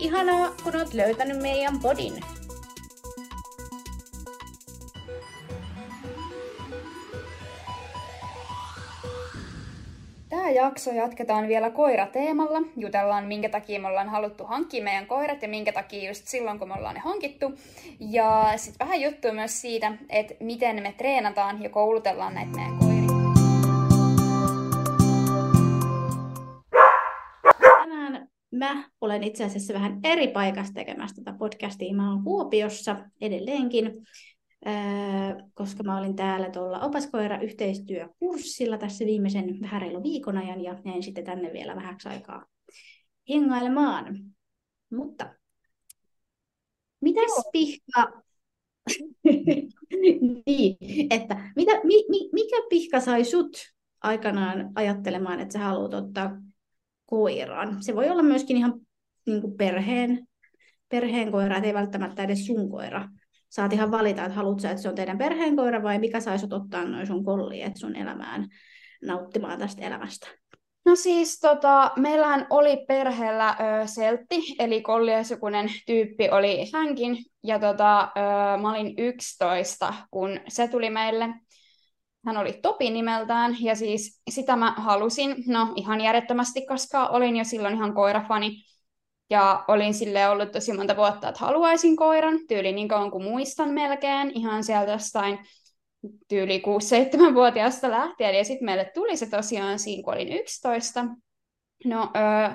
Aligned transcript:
Ihanaa, 0.00 0.50
kun 0.64 0.76
oot 0.76 0.94
löytänyt 0.94 1.42
meidän 1.42 1.80
podin. 1.80 2.12
Tämä 10.28 10.50
jakso 10.50 10.90
jatketaan 10.90 11.48
vielä 11.48 11.70
koirateemalla. 11.70 12.62
Jutellaan, 12.76 13.24
minkä 13.24 13.48
takia 13.48 13.80
me 13.80 13.88
ollaan 13.88 14.08
haluttu 14.08 14.44
hankkia 14.44 14.84
meidän 14.84 15.06
koirat 15.06 15.42
ja 15.42 15.48
minkä 15.48 15.72
takia 15.72 16.08
just 16.08 16.26
silloin, 16.28 16.58
kun 16.58 16.68
me 16.68 16.74
ollaan 16.74 16.94
ne 16.94 17.00
hankittu. 17.00 17.52
Ja 18.00 18.52
sitten 18.56 18.86
vähän 18.86 19.00
juttua 19.00 19.32
myös 19.32 19.60
siitä, 19.60 19.92
että 20.10 20.34
miten 20.40 20.82
me 20.82 20.94
treenataan 20.98 21.62
ja 21.62 21.68
koulutellaan 21.68 22.34
näitä 22.34 22.50
meidän 22.50 22.78
koiria. 22.78 22.89
Mä 28.60 28.90
olen 29.00 29.22
itse 29.22 29.44
asiassa 29.44 29.74
vähän 29.74 30.00
eri 30.04 30.28
paikassa 30.28 30.74
tekemässä 30.74 31.22
tätä 31.22 31.38
podcastia. 31.38 31.94
Mä 31.94 32.10
oon 32.10 32.24
Kuopiossa 32.24 32.96
edelleenkin, 33.20 34.06
koska 35.54 35.82
mä 35.82 35.98
olin 35.98 36.16
täällä 36.16 36.50
tuolla 36.50 36.80
opaskoira-yhteistyökurssilla 36.80 38.78
tässä 38.78 39.06
viimeisen 39.06 39.60
vähän 39.60 39.82
reilu 39.82 40.02
viikon 40.02 40.36
ajan 40.36 40.60
ja 40.60 40.78
jäin 40.84 41.02
sitten 41.02 41.24
tänne 41.24 41.52
vielä 41.52 41.76
vähäksi 41.76 42.08
aikaa 42.08 42.46
hengailemaan. 43.28 44.18
Mutta 44.90 45.34
mitäs 47.00 47.30
pihka... 47.52 48.22
niin, 50.46 50.76
että 51.10 51.52
mitä, 51.56 51.72
mi, 51.84 52.04
mi, 52.08 52.30
mikä 52.32 52.56
pihka 52.70 53.00
sai 53.00 53.24
sut 53.24 53.56
aikanaan 54.02 54.72
ajattelemaan, 54.74 55.40
että 55.40 55.52
sä 55.52 55.58
haluat 55.58 55.94
ottaa 55.94 56.30
koiran? 57.10 57.82
Se 57.82 57.94
voi 57.94 58.10
olla 58.10 58.22
myöskin 58.22 58.56
ihan 58.56 58.74
niin 59.26 59.40
kuin 59.40 59.56
perheen, 59.56 60.26
perheen 60.88 61.32
koira, 61.32 61.58
ei 61.58 61.74
välttämättä 61.74 62.22
edes 62.22 62.46
sun 62.46 62.70
koira 62.70 63.08
saat 63.50 63.72
ihan 63.72 63.90
valita, 63.90 64.24
että 64.24 64.34
haluatko 64.34 64.68
että 64.68 64.82
se 64.82 64.88
on 64.88 64.94
teidän 64.94 65.18
perheen 65.18 65.56
koira 65.56 65.82
vai 65.82 65.98
mikä 65.98 66.20
saisi 66.20 66.46
ottaa 66.50 66.84
noin 66.84 67.06
sun 67.06 67.24
kolliet 67.24 67.76
sun 67.76 67.96
elämään 67.96 68.48
nauttimaan 69.02 69.58
tästä 69.58 69.86
elämästä? 69.86 70.26
No 70.84 70.96
siis 70.96 71.40
tota, 71.40 71.92
meillähän 71.96 72.46
oli 72.50 72.84
perheellä 72.88 73.48
ö, 73.48 73.86
seltti, 73.86 74.36
eli 74.58 74.82
kolliasukunen 74.82 75.68
tyyppi 75.86 76.30
oli 76.30 76.70
hänkin, 76.72 77.16
ja 77.44 77.58
tota, 77.58 78.02
ö, 78.02 78.58
mä 78.58 78.70
olin 78.70 78.94
11, 78.98 79.94
kun 80.10 80.40
se 80.48 80.68
tuli 80.68 80.90
meille. 80.90 81.28
Hän 82.26 82.36
oli 82.36 82.52
Topi 82.52 82.90
nimeltään, 82.90 83.56
ja 83.60 83.74
siis 83.74 84.20
sitä 84.30 84.56
mä 84.56 84.74
halusin, 84.76 85.36
no 85.46 85.72
ihan 85.76 86.00
järjettömästi, 86.00 86.66
koska 86.66 87.06
olin 87.06 87.36
jo 87.36 87.44
silloin 87.44 87.74
ihan 87.74 87.94
koirafani, 87.94 88.56
ja 89.30 89.64
olin 89.68 89.94
sille 89.94 90.28
ollut 90.28 90.52
tosi 90.52 90.72
monta 90.72 90.96
vuotta, 90.96 91.28
että 91.28 91.44
haluaisin 91.44 91.96
koiran, 91.96 92.38
tyyli 92.48 92.72
niin 92.72 92.88
kauan 92.88 93.10
kuin 93.10 93.24
muistan 93.24 93.70
melkein, 93.70 94.30
ihan 94.34 94.64
sieltä 94.64 94.92
jostain 94.92 95.38
tyyli 96.28 96.62
6-7-vuotiaasta 96.66 97.90
lähtien. 97.90 98.34
Ja 98.34 98.44
sitten 98.44 98.64
meille 98.64 98.90
tuli 98.94 99.16
se 99.16 99.26
tosiaan 99.26 99.78
siinä, 99.78 100.02
kun 100.02 100.14
olin 100.14 100.32
11. 100.32 101.04
No, 101.84 102.10
öö, 102.16 102.50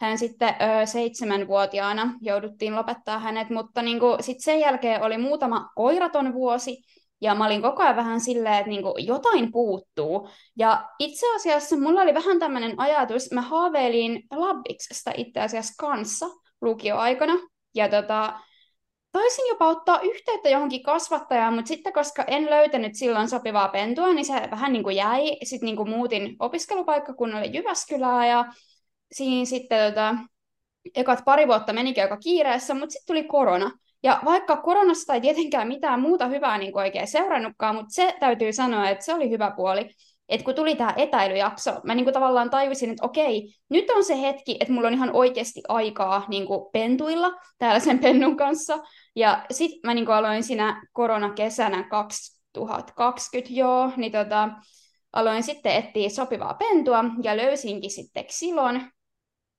hän 0.00 0.18
sitten 0.18 0.54
öö, 0.62 0.86
seitsemänvuotiaana 0.86 2.14
jouduttiin 2.20 2.76
lopettaa 2.76 3.18
hänet, 3.18 3.50
mutta 3.50 3.82
niin 3.82 3.98
sitten 4.20 4.44
sen 4.44 4.60
jälkeen 4.60 5.02
oli 5.02 5.18
muutama 5.18 5.70
koiraton 5.74 6.32
vuosi, 6.32 6.84
ja 7.20 7.34
mä 7.34 7.46
olin 7.46 7.62
koko 7.62 7.82
ajan 7.82 7.96
vähän 7.96 8.20
silleen, 8.20 8.54
että 8.54 8.68
niinku 8.68 8.94
jotain 8.98 9.52
puuttuu. 9.52 10.28
Ja 10.58 10.88
itse 10.98 11.34
asiassa 11.36 11.76
mulla 11.76 12.02
oli 12.02 12.14
vähän 12.14 12.38
tämmöinen 12.38 12.80
ajatus, 12.80 13.32
mä 13.32 13.40
haaveilin 13.42 14.22
Labbiksesta 14.30 15.12
itse 15.16 15.40
asiassa 15.40 15.74
kanssa 15.78 16.26
lukioaikana. 16.60 17.32
Ja 17.74 17.88
tota, 17.88 18.40
taisin 19.12 19.48
jopa 19.48 19.68
ottaa 19.68 20.00
yhteyttä 20.00 20.48
johonkin 20.48 20.82
kasvattajaan, 20.82 21.54
mutta 21.54 21.68
sitten 21.68 21.92
koska 21.92 22.24
en 22.24 22.50
löytänyt 22.50 22.94
silloin 22.94 23.28
sopivaa 23.28 23.68
pentua, 23.68 24.12
niin 24.12 24.24
se 24.24 24.48
vähän 24.50 24.72
niin 24.72 24.82
kuin 24.82 24.96
jäi. 24.96 25.36
Sitten 25.42 25.66
niin 25.66 25.76
kuin 25.76 25.90
muutin 25.90 26.36
opiskelupaikkakunnalle 26.38 27.46
Jyväskylää 27.46 28.26
ja 28.26 28.44
siinä 29.12 29.44
sitten 29.44 29.92
tota, 29.92 30.14
ekat 30.94 31.24
pari 31.24 31.46
vuotta 31.46 31.72
menikin 31.72 32.02
aika 32.02 32.16
kiireessä, 32.16 32.74
mutta 32.74 32.92
sitten 32.92 33.06
tuli 33.06 33.24
korona. 33.24 33.70
Ja 34.04 34.20
vaikka 34.24 34.56
koronasta 34.56 35.14
ei 35.14 35.20
tietenkään 35.20 35.68
mitään 35.68 36.00
muuta 36.00 36.26
hyvää 36.26 36.58
niin 36.58 36.76
oikein 36.76 37.08
seurannutkaan, 37.08 37.74
mutta 37.74 37.94
se 37.94 38.16
täytyy 38.20 38.52
sanoa, 38.52 38.88
että 38.88 39.04
se 39.04 39.14
oli 39.14 39.30
hyvä 39.30 39.52
puoli, 39.56 39.90
että 40.28 40.44
kun 40.44 40.54
tuli 40.54 40.76
tämä 40.76 40.94
etäilyjakso, 40.96 41.80
mä 41.84 41.94
niin 41.94 42.04
kuin 42.04 42.14
tavallaan 42.14 42.50
tajusin, 42.50 42.90
että 42.90 43.06
okei, 43.06 43.54
nyt 43.68 43.90
on 43.90 44.04
se 44.04 44.20
hetki, 44.20 44.56
että 44.60 44.72
mulla 44.72 44.88
on 44.88 44.94
ihan 44.94 45.10
oikeasti 45.12 45.62
aikaa 45.68 46.24
niin 46.28 46.46
kuin 46.46 46.70
pentuilla 46.72 47.30
täällä 47.58 47.80
sen 47.80 47.98
pennun 47.98 48.36
kanssa. 48.36 48.78
Ja 49.16 49.46
sitten 49.50 49.80
mä 49.84 49.94
niin 49.94 50.06
kuin 50.06 50.14
aloin 50.14 50.42
siinä 50.42 50.88
koronakesänä 50.92 51.88
2020, 51.88 53.54
joo, 53.54 53.92
niin 53.96 54.12
tota, 54.12 54.48
aloin 55.12 55.42
sitten 55.42 55.72
etsiä 55.72 56.08
sopivaa 56.08 56.54
pentua 56.54 57.04
ja 57.22 57.36
löysinkin 57.36 57.90
sitten 57.90 58.24
Xilon. 58.24 58.90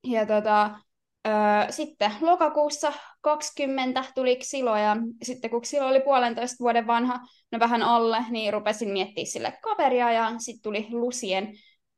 Ja 0.08 0.26
tota, 0.26 0.80
Öö, 1.26 1.72
sitten 1.72 2.12
lokakuussa 2.22 2.94
20 3.22 4.04
tuli 4.16 4.36
Xilo 4.36 4.78
ja 4.78 4.98
sitten 5.24 5.50
kun 5.50 5.62
Xilo 5.62 5.88
oli 5.88 6.00
puolentoista 6.00 6.56
vuoden 6.60 6.88
vanha, 6.88 7.20
no 7.52 7.60
vähän 7.60 7.84
alle, 7.84 8.26
niin 8.30 8.54
rupesin 8.54 8.90
miettimään 8.90 9.28
sille 9.28 9.58
kaveria 9.62 10.12
ja 10.12 10.32
sitten 10.38 10.64
tuli 10.64 10.88
Lusien 10.92 11.54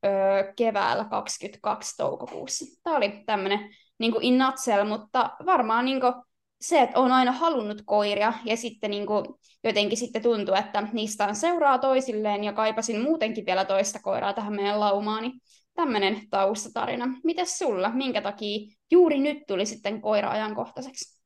öö, 0.06 0.54
keväällä 0.56 1.06
22 1.06 1.98
toukokuussa. 1.98 2.66
Tämä 2.84 2.98
oli 2.98 3.24
tämmöinen 3.26 3.60
niin 4.00 4.14
in 4.22 4.38
nutshell, 4.38 4.88
mutta 4.88 5.30
varmaan 5.46 5.86
niin 5.86 6.02
kuin, 6.02 6.14
se, 6.62 6.82
että 6.82 7.00
olen 7.00 7.12
aina 7.12 7.32
halunnut 7.32 7.82
koiria 7.86 8.34
ja 8.46 8.58
sitten 8.58 8.92
niin 8.92 9.06
kuin, 9.06 9.26
jotenkin 9.64 9.98
sitten 9.98 10.22
tuntuu, 10.22 10.56
että 10.56 10.88
niistä 10.94 11.28
on 11.28 11.36
seuraa 11.36 11.78
toisilleen 11.78 12.44
ja 12.44 12.54
kaipasin 12.54 13.02
muutenkin 13.02 13.46
vielä 13.46 13.66
toista 13.66 14.00
koiraa 14.00 14.34
tähän 14.34 14.56
meidän 14.56 14.80
laumaan, 14.80 15.24
niin 15.24 15.34
tämmöinen 15.78 16.22
taustatarina. 16.30 17.08
Mites 17.24 17.58
sulla? 17.58 17.90
Minkä 17.90 18.22
takia 18.22 18.76
juuri 18.92 19.20
nyt 19.20 19.38
tuli 19.48 19.66
sitten 19.66 20.02
koira 20.02 20.32
ajankohtaiseksi? 20.32 21.22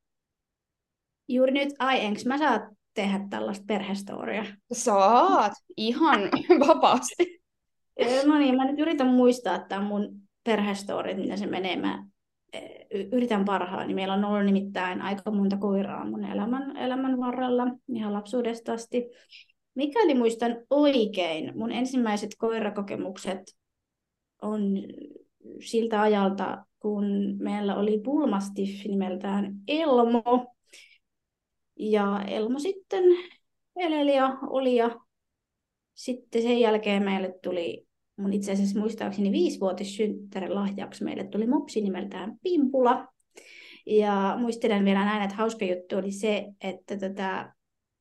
Juuri 1.28 1.52
nyt, 1.52 1.68
ai 1.78 2.04
enkö 2.04 2.20
mä 2.26 2.38
saa 2.38 2.60
tehdä 2.94 3.20
tällaista 3.30 3.64
perhestoria? 3.68 4.44
Saat, 4.72 5.52
ihan 5.76 6.20
vapaasti. 6.68 7.42
No 8.26 8.38
niin, 8.38 8.56
mä 8.56 8.64
nyt 8.64 8.80
yritän 8.80 9.06
muistaa 9.06 9.58
tämä 9.58 9.84
mun 9.84 10.20
perhestory, 10.44 11.14
miten 11.14 11.38
se 11.38 11.46
menee. 11.46 11.76
Mä 11.76 12.04
yritän 13.12 13.44
parhaani. 13.44 13.94
Meillä 13.94 14.14
on 14.14 14.24
ollut 14.24 14.44
nimittäin 14.44 15.02
aika 15.02 15.30
monta 15.30 15.56
koiraa 15.56 16.04
mun 16.04 16.24
elämän, 16.24 16.76
elämän 16.76 17.18
varrella, 17.18 17.66
ihan 17.94 18.12
lapsuudesta 18.12 18.72
asti. 18.72 19.04
Mikäli 19.74 20.14
muistan 20.14 20.56
oikein, 20.70 21.58
mun 21.58 21.72
ensimmäiset 21.72 22.30
koirakokemukset 22.38 23.42
on 24.42 24.62
siltä 25.60 26.00
ajalta, 26.00 26.64
kun 26.78 27.04
meillä 27.38 27.76
oli 27.76 28.00
pulmastiff 28.04 28.84
nimeltään 28.84 29.54
Elmo. 29.68 30.54
Ja 31.78 32.22
Elmo 32.26 32.58
sitten 32.58 33.04
eleli 33.76 34.16
ja 34.16 34.38
oli 34.42 34.76
ja 34.76 35.00
sitten 35.94 36.42
sen 36.42 36.60
jälkeen 36.60 37.02
meille 37.02 37.34
tuli, 37.42 37.86
mun 38.16 38.32
itse 38.32 38.52
asiassa 38.52 38.80
muistaakseni 38.80 39.32
viisivuotis 39.32 39.98
lahjaksi, 40.48 41.04
meille 41.04 41.24
tuli 41.24 41.46
mopsi 41.46 41.80
nimeltään 41.80 42.38
Pimpula. 42.42 43.08
Ja 43.86 44.36
muistelen 44.40 44.84
vielä 44.84 45.04
näin, 45.04 45.22
että 45.22 45.36
hauska 45.36 45.64
juttu 45.64 45.96
oli 45.96 46.12
se, 46.12 46.46
että 46.60 46.96
tätä, 46.96 47.54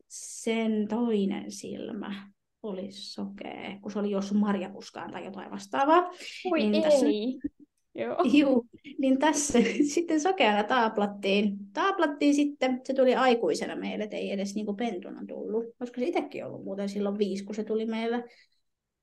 sen 0.07 0.87
toinen 0.87 1.51
silmä 1.51 2.31
oli 2.63 2.91
sokea, 2.91 3.79
kun 3.81 3.91
se 3.91 3.99
oli 3.99 4.11
jossain 4.11 4.41
marjapuskaan 4.41 5.11
tai 5.11 5.25
jotain 5.25 5.51
vastaavaa. 5.51 6.11
Oi 6.51 6.59
niin 6.59 6.75
ei. 6.75 6.81
Tässä, 6.81 7.05
Joo. 7.95 8.17
Juu, 8.23 8.65
niin 8.97 9.19
tässä 9.19 9.59
sitten 9.93 10.21
sokeana 10.21 10.63
taaplattiin. 10.63 11.57
Taaplattiin 11.73 12.35
sitten, 12.35 12.81
se 12.83 12.93
tuli 12.93 13.15
aikuisena 13.15 13.75
meille, 13.75 14.07
ei 14.11 14.31
edes 14.31 14.55
niinku 14.55 14.73
pentuna 14.73 15.21
tullut, 15.27 15.65
koska 15.79 16.01
se 16.01 16.07
itsekin 16.07 16.45
ollut 16.45 16.63
muuten 16.63 16.89
silloin 16.89 17.17
viisi, 17.17 17.43
kun 17.43 17.55
se 17.55 17.63
tuli 17.63 17.85
meille. 17.85 18.23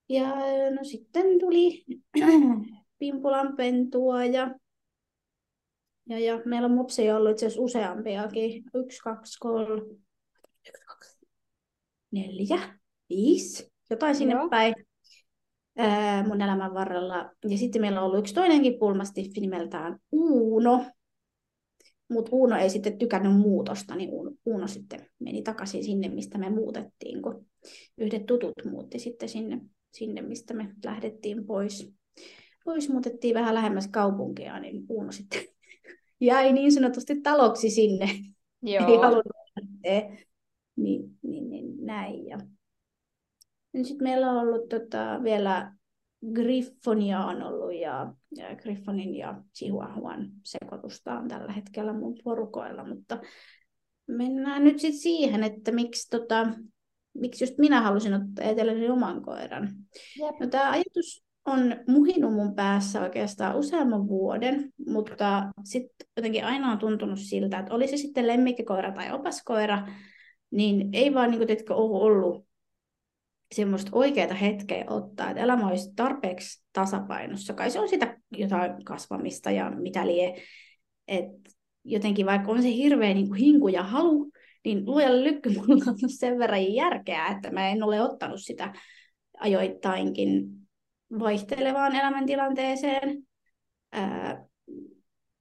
Ja 0.08 0.28
no 0.74 0.84
sitten 0.84 1.38
tuli 1.40 1.84
Pimpulan 2.98 3.56
pentua 3.56 4.24
ja 4.24 4.54
ja, 6.08 6.18
ja 6.18 6.42
meillä 6.44 6.66
on 6.66 6.74
mopseja 6.74 7.16
ollut 7.16 7.30
itse 7.30 7.46
asiassa 7.46 7.62
useampiakin. 7.62 8.64
Yksi, 8.74 8.98
kaksi, 8.98 9.38
kolme, 9.40 9.82
yksi, 10.68 10.84
kaksi, 10.86 11.26
neljä, 12.10 12.77
viisi, 13.08 13.72
jotain 13.90 14.14
sinne 14.14 14.34
Joo. 14.34 14.48
päin 14.48 14.74
ää, 15.78 16.26
mun 16.26 16.40
elämän 16.40 16.74
varrella. 16.74 17.30
Ja 17.48 17.58
sitten 17.58 17.80
meillä 17.80 18.00
on 18.00 18.06
ollut 18.06 18.18
yksi 18.18 18.34
toinenkin 18.34 18.78
pulmastiffi 18.78 19.40
nimeltään 19.40 19.98
Uuno. 20.12 20.86
Mutta 22.10 22.30
Uuno 22.32 22.56
ei 22.56 22.70
sitten 22.70 22.98
tykännyt 22.98 23.36
muutosta, 23.36 23.94
niin 23.94 24.10
Uuno, 24.10 24.30
Uuno 24.44 24.66
sitten 24.66 25.06
meni 25.18 25.42
takaisin 25.42 25.84
sinne, 25.84 26.08
mistä 26.08 26.38
me 26.38 26.50
muutettiin, 26.50 27.22
kun 27.22 27.46
yhdet 27.98 28.26
tutut 28.26 28.64
muutti 28.64 28.98
sitten 28.98 29.28
sinne, 29.28 29.60
sinne 29.92 30.22
mistä 30.22 30.54
me 30.54 30.68
lähdettiin 30.84 31.46
pois. 31.46 31.92
Pois 32.64 32.88
muutettiin 32.88 33.34
vähän 33.34 33.54
lähemmäs 33.54 33.88
kaupunkia, 33.88 34.60
niin 34.60 34.86
Uuno 34.88 35.12
sitten 35.12 35.42
jäi 36.20 36.52
niin 36.52 36.72
sanotusti 36.72 37.20
taloksi 37.20 37.70
sinne. 37.70 38.08
Joo. 38.62 38.86
Ei 38.88 38.96
halunnut 38.96 39.36
lähteä. 39.56 40.26
Niin, 40.76 41.18
niin, 41.22 41.50
niin 41.50 41.86
näin. 41.86 42.26
Ja 42.26 42.38
sitten 43.84 44.08
meillä 44.08 44.30
on 44.30 44.36
ollut 44.36 44.68
tota, 44.68 45.20
vielä 45.22 45.72
Griffonia 46.34 47.20
on 47.20 47.42
ollut 47.42 47.74
ja, 47.74 48.14
ja 48.36 48.56
Griffonin 48.56 49.14
ja 49.14 49.42
Chihuahuan 49.58 50.30
sekoitusta 50.44 51.18
on 51.18 51.28
tällä 51.28 51.52
hetkellä 51.52 51.92
mun 51.92 52.18
porukoilla, 52.24 52.84
mutta 52.84 53.18
mennään 54.06 54.64
nyt 54.64 54.78
sitten 54.78 55.00
siihen, 55.00 55.44
että 55.44 55.72
miksi, 55.72 56.10
tota, 56.10 56.46
miksi 57.14 57.44
just 57.44 57.58
minä 57.58 57.80
halusin 57.80 58.14
ottaa 58.14 58.50
itselleni 58.50 58.90
oman 58.90 59.22
koiran. 59.22 59.68
Jep. 60.18 60.40
No, 60.40 60.46
tämä 60.46 60.70
ajatus 60.70 61.24
on 61.44 61.76
muhinut 61.88 62.34
mun 62.34 62.54
päässä 62.54 63.00
oikeastaan 63.00 63.56
useamman 63.56 64.08
vuoden, 64.08 64.72
mutta 64.86 65.50
sitten 65.64 66.06
jotenkin 66.16 66.44
aina 66.44 66.72
on 66.72 66.78
tuntunut 66.78 67.18
siltä, 67.18 67.58
että 67.58 67.74
olisi 67.74 67.98
sitten 67.98 68.26
lemmikkikoira 68.26 68.92
tai 68.92 69.12
opaskoira, 69.12 69.88
niin 70.50 70.88
ei 70.92 71.14
vaan 71.14 71.30
niin 71.30 71.46
kuin, 71.46 71.72
ole 71.76 72.04
ollut 72.04 72.47
semmoista 73.54 73.90
oikeaa 73.92 74.34
hetkeä 74.34 74.84
ottaa, 74.88 75.30
että 75.30 75.42
elämä 75.42 75.68
olisi 75.68 75.92
tarpeeksi 75.96 76.64
tasapainossa. 76.72 77.54
Kai 77.54 77.70
se 77.70 77.80
on 77.80 77.88
sitä 77.88 78.18
jotain 78.32 78.84
kasvamista 78.84 79.50
ja 79.50 79.70
mitä 79.70 80.06
lie. 80.06 80.42
Et 81.08 81.30
jotenkin 81.84 82.26
vaikka 82.26 82.52
on 82.52 82.62
se 82.62 82.68
hirveä 82.68 83.14
niin 83.14 83.28
kuin 83.28 83.40
hinku 83.40 83.68
ja 83.68 83.82
halu, 83.82 84.32
niin 84.64 84.86
luojalle 84.86 85.24
lykky 85.24 85.48
mulla 85.48 85.84
on 85.86 86.10
sen 86.10 86.38
verran 86.38 86.74
järkeä, 86.74 87.26
että 87.26 87.50
mä 87.50 87.68
en 87.68 87.82
ole 87.82 88.02
ottanut 88.02 88.40
sitä 88.40 88.72
ajoittainkin 89.40 90.46
vaihtelevaan 91.18 91.96
elämäntilanteeseen. 91.96 93.22
Ää, 93.92 94.44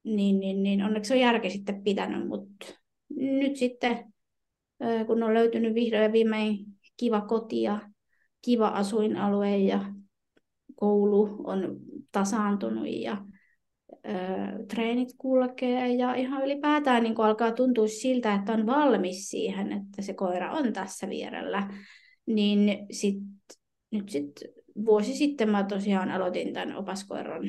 niin, 0.04 0.40
niin, 0.40 0.64
niin 0.64 0.84
onneksi 0.84 1.14
on 1.14 1.20
järki 1.20 1.50
sitten 1.50 1.84
pitänyt, 1.84 2.28
mutta 2.28 2.66
nyt 3.10 3.56
sitten, 3.56 4.14
kun 5.08 5.24
on 5.24 5.34
löytynyt 5.34 5.74
vihdoin 5.74 6.04
ja 6.04 6.12
viimein 6.12 6.66
kiva 6.98 7.22
koti 7.22 7.62
ja 7.62 7.80
kiva 8.42 8.68
asuinalue 8.68 9.58
ja 9.58 9.94
koulu 10.76 11.42
on 11.44 11.78
tasaantunut 12.12 12.88
ja 12.88 13.26
ö, 13.90 14.10
treenit 14.68 15.10
kulkee 15.18 15.94
ja 15.94 16.14
ihan 16.16 16.44
ylipäätään 16.44 17.04
niin 17.04 17.22
alkaa 17.22 17.52
tuntua 17.52 17.88
siltä, 17.88 18.34
että 18.34 18.54
on 18.54 18.66
valmis 18.66 19.30
siihen, 19.30 19.72
että 19.72 20.02
se 20.02 20.14
koira 20.14 20.52
on 20.52 20.74
tässä 20.74 21.10
vierellä. 21.10 21.74
Niin 22.26 22.88
sit, 22.92 23.18
nyt 23.92 24.10
sitten 24.10 24.50
vuosi 24.86 25.14
sitten 25.14 25.50
mä 25.50 25.64
tosiaan 25.64 26.12
aloitin 26.12 26.54
tämän 26.54 26.76
opaskoiran, 26.76 27.44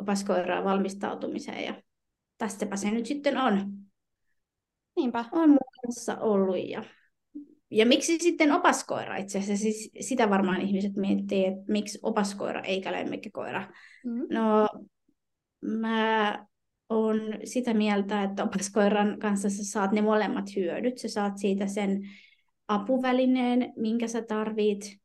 opaskoiraa 0.00 0.64
valmistautumiseen 0.64 1.64
ja 1.64 1.82
tästäpä 2.38 2.76
se 2.76 2.90
nyt 2.90 3.06
sitten 3.06 3.38
on. 3.38 3.72
Niinpä. 4.96 5.24
On 5.32 5.58
kanssa 5.82 6.18
ollut 6.18 6.68
ja 6.68 6.84
ja 7.70 7.86
miksi 7.86 8.18
sitten 8.18 8.52
opaskoira 8.52 9.16
itse 9.16 9.38
asiassa? 9.38 9.62
Siis 9.62 9.90
sitä 10.00 10.30
varmaan 10.30 10.60
ihmiset 10.60 10.96
miettii, 10.96 11.46
että 11.46 11.64
miksi 11.68 11.98
opaskoira 12.02 12.60
eikä 12.60 12.92
lemmikkikoira. 12.92 13.72
Mm. 14.04 14.26
No, 14.30 14.68
mä 15.64 16.46
on 16.88 17.20
sitä 17.44 17.74
mieltä, 17.74 18.22
että 18.22 18.44
opaskoiran 18.44 19.18
kanssa 19.18 19.50
sä 19.50 19.64
saat 19.64 19.92
ne 19.92 20.02
molemmat 20.02 20.44
hyödyt. 20.56 20.98
Sä 20.98 21.08
saat 21.08 21.38
siitä 21.38 21.66
sen 21.66 22.00
apuvälineen, 22.68 23.72
minkä 23.76 24.08
sä 24.08 24.22
tarvit. 24.22 24.96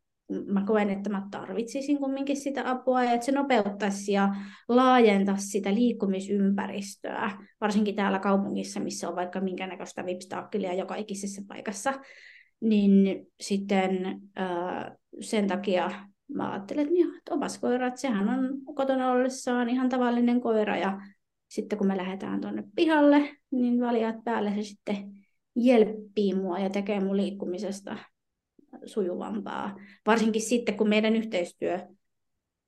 Mä 0.46 0.64
koen, 0.68 0.90
että 0.90 1.10
mä 1.10 1.28
tarvitsisin 1.32 1.98
kumminkin 1.98 2.38
sitä 2.38 2.70
apua 2.70 3.04
ja 3.04 3.12
että 3.12 3.26
se 3.26 3.32
nopeuttaisi 3.32 4.12
ja 4.12 4.36
laajentaisi 4.68 5.48
sitä 5.48 5.74
liikkumisympäristöä, 5.74 7.32
varsinkin 7.62 7.96
täällä 7.96 8.20
kaupungissa, 8.20 8.80
missä 8.80 9.10
on 9.10 9.16
vaikka 9.16 9.42
minkä 9.42 9.68
näköistä 9.68 10.06
vipstaakkelia 10.06 10.74
joka 10.74 10.96
ikisessä 10.96 11.42
paikassa 11.48 11.94
niin 12.62 13.28
sitten 13.40 14.22
äh, 14.40 14.92
sen 15.22 15.48
takia 15.48 15.92
mä 16.34 16.52
ajattelin, 16.52 16.88
että, 16.88 17.00
joo, 17.00 17.12
että 17.18 17.34
opaskoira, 17.34 17.88
että 17.88 18.02
sehän 18.02 18.30
on 18.30 18.62
kotona 18.76 19.12
ollessaan 19.12 19.70
ihan 19.70 19.90
tavallinen 19.90 20.42
koira 20.42 20.78
ja 20.78 21.02
sitten 21.50 21.78
kun 21.78 21.88
me 21.88 21.98
lähdetään 21.98 22.42
tuonne 22.42 22.64
pihalle, 22.76 23.38
niin 23.52 23.82
valijat 23.82 24.24
päälle 24.24 24.54
se 24.56 24.62
sitten 24.62 25.12
jelppii 25.56 26.34
mua 26.34 26.60
ja 26.60 26.70
tekee 26.70 27.00
mun 27.00 27.18
liikkumisesta 27.18 27.98
sujuvampaa. 28.86 29.76
Varsinkin 30.06 30.42
sitten, 30.42 30.78
kun 30.78 30.90
meidän 30.90 31.16
yhteistyö 31.16 31.80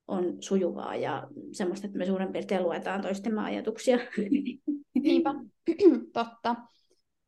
on 0.07 0.37
sujuvaa 0.39 0.95
ja 0.95 1.27
semmoista, 1.51 1.87
että 1.87 1.97
me 1.97 2.05
suurin 2.05 2.31
piirtein 2.31 2.63
luetaan 2.63 3.01
toistemme 3.01 3.41
ajatuksia. 3.41 3.97
Niinpä, 4.93 5.33
totta. 6.13 6.55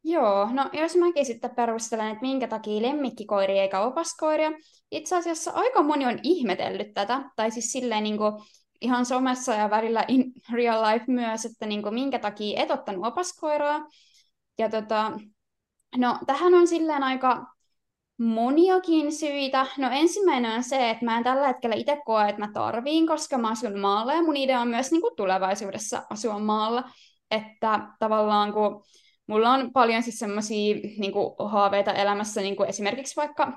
Joo, 0.04 0.50
no 0.54 0.70
jos 0.74 0.96
mäkin 0.96 1.26
sitten 1.26 1.56
perustelen, 1.56 2.08
että 2.08 2.22
minkä 2.22 2.48
takia 2.48 2.82
lemmikkikoiria 2.82 3.62
eikä 3.62 3.82
opaskoiria. 3.82 4.52
Itse 4.92 5.16
asiassa 5.16 5.52
aika 5.52 5.84
moni 5.84 6.06
on 6.06 6.20
ihmetellyt 6.24 6.94
tätä, 6.94 7.30
tai 7.36 7.52
siis 7.52 7.72
silleen 7.72 8.04
niin 8.04 8.18
kuin 8.18 8.34
ihan 8.82 9.06
somessa 9.06 9.54
ja 9.54 9.70
välillä 9.70 10.06
in 10.08 10.32
real 10.52 10.84
life 10.84 11.06
myös, 11.08 11.46
että 11.46 11.66
niin 11.66 11.82
kuin 11.82 11.94
minkä 11.94 12.20
takia 12.20 12.62
et 12.62 12.72
ottanut 12.72 13.06
opaskoiraa. 13.06 13.88
Ja 14.58 14.70
tota, 14.70 15.12
no 15.98 16.18
tähän 16.26 16.54
on 16.54 16.68
silleen 16.68 17.04
aika 17.04 17.46
moniakin 18.18 19.12
syitä. 19.12 19.68
No 19.78 19.90
ensimmäinen 19.92 20.52
on 20.52 20.64
se, 20.64 20.90
että 20.90 21.06
mä 21.06 21.18
en 21.18 21.24
tällä 21.24 21.48
hetkellä 21.48 21.76
itse 21.76 22.02
koe, 22.06 22.30
että 22.30 22.42
mä 22.42 22.50
tarviin, 22.54 23.08
koska 23.08 23.38
mä 23.38 23.50
asun 23.50 23.80
maalla 23.80 24.14
ja 24.14 24.24
mun 24.24 24.38
idea 24.38 24.62
on 24.62 24.68
myös 24.68 24.92
niin 24.92 25.02
kuin 25.02 25.16
tulevaisuudessa 25.16 26.04
asua 26.10 26.40
maalla. 26.40 26.84
Että 27.32 27.80
tavallaan 28.00 28.54
kun 28.54 28.84
mulla 29.28 29.54
on 29.54 29.74
paljon 29.74 30.04
siis 30.04 30.20
semmoisia 30.20 30.76
niin 30.76 31.14
haaveita 31.50 31.94
elämässä, 31.94 32.42
niin 32.42 32.56
kuin 32.56 32.70
esimerkiksi 32.70 33.16
vaikka 33.16 33.54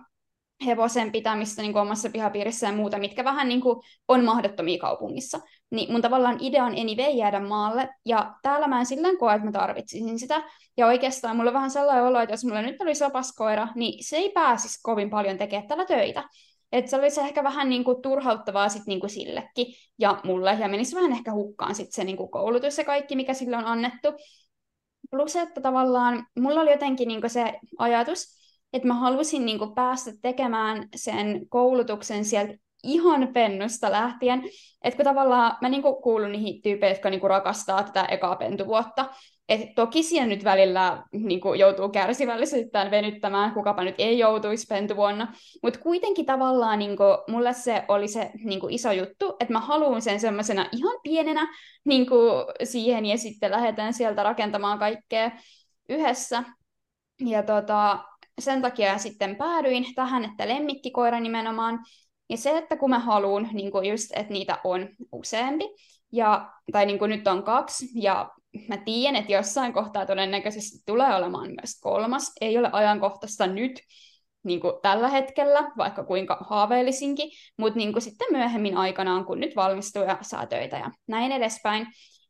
hevosen 0.67 1.13
pitämistä 1.13 1.63
niin 1.63 1.73
kuin 1.73 1.83
omassa 1.83 2.11
pihapiirissä 2.11 2.67
ja 2.67 2.73
muuta, 2.73 2.99
mitkä 2.99 3.25
vähän 3.25 3.49
niin 3.49 3.61
kuin 3.61 3.81
on 4.09 4.25
mahdottomia 4.25 4.79
kaupungissa. 4.79 5.41
Niin 5.71 5.93
mun 5.93 6.03
tavallaan 6.03 6.37
idea 6.41 6.65
on 6.65 6.73
anyway 6.73 7.11
jäädä 7.11 7.41
maalle, 7.41 7.89
ja 8.05 8.35
täällä 8.43 8.67
mä 8.67 8.79
en 8.79 8.87
silleen 8.87 9.19
koe, 9.19 9.35
että 9.35 9.47
mä 9.47 9.53
tarvitsisin 9.53 10.19
sitä. 10.19 10.43
Ja 10.77 10.87
oikeastaan 10.87 11.37
mulla 11.37 11.51
on 11.51 11.55
vähän 11.55 11.71
sellainen 11.71 12.05
olo, 12.05 12.21
että 12.21 12.33
jos 12.33 12.45
mulla 12.45 12.63
nyt 12.63 12.81
olisi 12.81 13.05
opaskoira, 13.05 13.69
niin 13.75 14.05
se 14.05 14.17
ei 14.17 14.31
pääsisi 14.31 14.81
kovin 14.83 15.11
paljon 15.11 15.39
tekemään 15.39 15.69
tällä 15.69 15.85
töitä. 15.85 16.25
Että 16.73 16.91
se 16.91 16.97
olisi 16.97 17.21
ehkä 17.21 17.45
vähän 17.45 17.69
niin 17.69 17.85
kuin 17.85 18.03
turhauttavaa 18.03 18.69
sit 18.69 18.87
niin 18.87 19.01
kuin 19.01 19.11
sillekin 19.11 19.67
ja 19.99 20.21
mulle, 20.25 20.57
ja 20.61 20.69
menisi 20.69 20.97
vähän 20.97 21.13
ehkä 21.13 21.33
hukkaan 21.33 21.75
sit 21.75 21.93
se 21.93 22.05
niin 22.05 22.17
kuin 22.17 22.31
koulutus 22.31 22.79
ja 22.79 22.85
kaikki, 22.85 23.17
mikä 23.17 23.35
sille 23.35 23.57
on 23.57 23.65
annettu. 23.65 24.09
Plus, 25.11 25.37
että 25.37 25.61
tavallaan 25.61 26.27
mulla 26.39 26.61
oli 26.61 26.71
jotenkin 26.71 27.09
niin 27.09 27.31
se 27.31 27.55
ajatus, 27.79 28.37
että 28.73 28.89
mä 28.89 28.95
halusin 28.95 29.47
niin 29.47 29.75
päästä 29.75 30.11
tekemään 30.23 30.89
sen 30.97 31.49
koulutuksen 31.49 32.25
sieltä 32.25 32.55
ihan 32.85 33.29
pennusta 33.33 33.93
lähtien. 33.93 34.43
Että 34.83 34.97
kun 34.97 35.05
tavallaan 35.05 35.57
mä 35.61 35.69
niin 35.69 35.83
kuulun 36.03 36.33
niihin 36.33 36.63
tyypeihin, 36.63 36.95
jotka 36.95 37.11
niin 37.11 37.23
rakastaa 37.23 37.83
tätä 37.83 38.05
ekaa 38.05 38.37
pentuvuotta, 38.37 39.07
et 39.49 39.75
toki 39.75 40.03
siellä 40.03 40.27
nyt 40.27 40.45
välillä 40.45 41.03
niin 41.13 41.41
kuin, 41.41 41.61
joutuu 41.61 41.89
kärsivällisyyttään 41.89 42.91
venyttämään, 42.91 43.53
kukapa 43.53 43.85
nyt 43.85 43.95
ei 43.99 44.19
joutuisi 44.19 44.67
pentuvuonna, 44.67 45.35
mutta 45.63 45.81
kuitenkin 45.81 46.27
tavallaan 46.27 46.79
niin 46.79 46.97
kuin, 46.97 47.19
mulle 47.29 47.53
se 47.53 47.85
oli 47.89 48.09
se 48.09 48.31
niin 48.45 48.61
kuin, 48.61 48.75
iso 48.75 48.93
juttu, 48.93 49.37
että 49.41 49.53
mä 49.53 49.61
haluan 49.61 50.03
sen 50.03 50.21
semmoisena 50.21 50.69
ihan 50.73 51.01
pienenä 51.03 51.49
niin 51.85 52.07
kuin, 52.07 52.33
siihen 52.65 53.07
ja 53.07 53.19
sitten 53.19 53.51
lähdetään 53.51 53.93
sieltä 53.93 54.23
rakentamaan 54.23 54.79
kaikkea 54.79 55.31
yhdessä. 55.89 56.43
Ja 57.21 57.43
tota, 57.43 58.05
sen 58.41 58.63
takia 58.63 58.99
sitten 58.99 59.37
päädyin 59.37 59.95
tähän, 59.95 60.25
että 60.25 60.49
lemmikkikoira 60.49 61.21
nimenomaan. 61.21 61.79
Ja 62.31 62.37
se, 62.37 62.59
että 62.59 62.77
kun 62.77 62.91
mä 62.91 62.99
haluan 62.99 63.49
niin 63.53 63.71
just, 63.91 64.11
että 64.17 64.33
niitä 64.33 64.59
on 64.65 64.89
useampi, 65.13 65.65
ja, 66.13 66.51
tai 66.73 66.87
niin 66.87 66.99
kuin 66.99 67.09
nyt 67.09 67.29
on 67.29 67.43
kaksi, 67.43 67.87
ja 67.95 68.31
mä 68.69 68.77
tiedän, 68.77 69.17
että 69.17 69.33
jossain 69.33 69.73
kohtaa 69.73 70.07
todennäköisesti 70.07 70.79
tulee 70.87 71.15
olemaan 71.15 71.47
myös 71.47 71.81
kolmas. 71.81 72.33
Ei 72.41 72.59
ole 72.59 72.69
ajankohtaista 72.73 73.47
nyt 73.47 73.81
niin 74.45 74.61
kuin 74.61 74.73
tällä 74.83 75.09
hetkellä, 75.09 75.73
vaikka 75.77 76.05
kuinka 76.05 76.39
haaveellisinkin, 76.51 77.31
mutta 77.59 77.77
niin 77.77 77.93
kuin 77.93 78.03
sitten 78.03 78.27
myöhemmin 78.31 78.77
aikanaan, 78.77 79.25
kun 79.25 79.41
nyt 79.41 79.57
valmistuu 79.57 80.03
ja 80.03 80.19
saa 80.23 80.47
töitä 80.47 80.77
ja 80.77 80.91
näin 81.07 81.33
edespäin. 81.33 81.87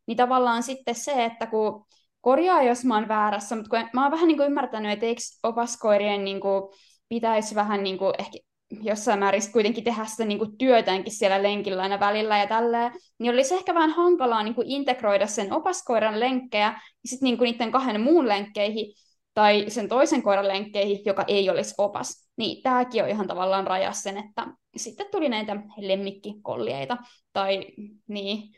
niin 0.07 0.17
tavallaan 0.17 0.63
sitten 0.63 0.95
se, 0.95 1.25
että 1.25 1.47
kun 1.47 1.85
korjaa, 2.21 2.63
jos 2.63 2.85
mä 2.85 2.95
oon 2.95 3.07
väärässä, 3.07 3.55
mutta 3.55 3.69
kun 3.69 3.89
mä 3.93 4.01
oon 4.03 4.11
vähän 4.11 4.27
niin 4.27 4.37
kuin 4.37 4.47
ymmärtänyt, 4.47 4.91
että 4.91 5.05
eikö 5.05 5.21
opaskoirien 5.43 6.23
niin 6.23 6.41
kuin 6.41 6.63
pitäisi 7.09 7.55
vähän 7.55 7.83
niin 7.83 7.97
kuin 7.97 8.13
ehkä 8.19 8.37
jossain 8.71 9.19
määrin 9.19 9.51
kuitenkin 9.51 9.83
tehdä 9.83 10.05
sitä 10.05 10.25
niin 10.25 10.37
kuin 10.37 10.57
työtäänkin 10.57 11.13
siellä 11.13 11.43
lenkillä 11.43 11.81
aina 11.81 11.99
välillä 11.99 12.37
ja 12.37 12.47
tälleen, 12.47 12.91
niin 13.19 13.33
olisi 13.33 13.55
ehkä 13.55 13.73
vähän 13.73 13.89
hankalaa 13.89 14.43
niin 14.43 14.55
kuin 14.55 14.67
integroida 14.67 15.27
sen 15.27 15.53
opaskoiran 15.53 16.19
lenkkejä 16.19 16.67
ja 16.67 16.79
sitten 17.05 17.25
niin 17.25 17.37
kuin 17.37 17.51
niiden 17.51 17.71
kahden 17.71 18.01
muun 18.01 18.27
lenkkeihin 18.27 18.95
tai 19.33 19.65
sen 19.67 19.89
toisen 19.89 20.23
koiran 20.23 20.47
lenkkeihin, 20.47 20.99
joka 21.05 21.23
ei 21.27 21.49
olisi 21.49 21.75
opas. 21.77 22.29
Niin 22.37 22.63
tämäkin 22.63 23.03
on 23.03 23.09
ihan 23.09 23.27
tavallaan 23.27 23.67
rajas 23.67 24.03
sen, 24.03 24.17
että 24.17 24.47
sitten 24.77 25.07
tuli 25.11 25.29
näitä 25.29 25.55
lemmikkikollieita 25.77 26.97
tai 27.33 27.65
niin, 28.07 28.55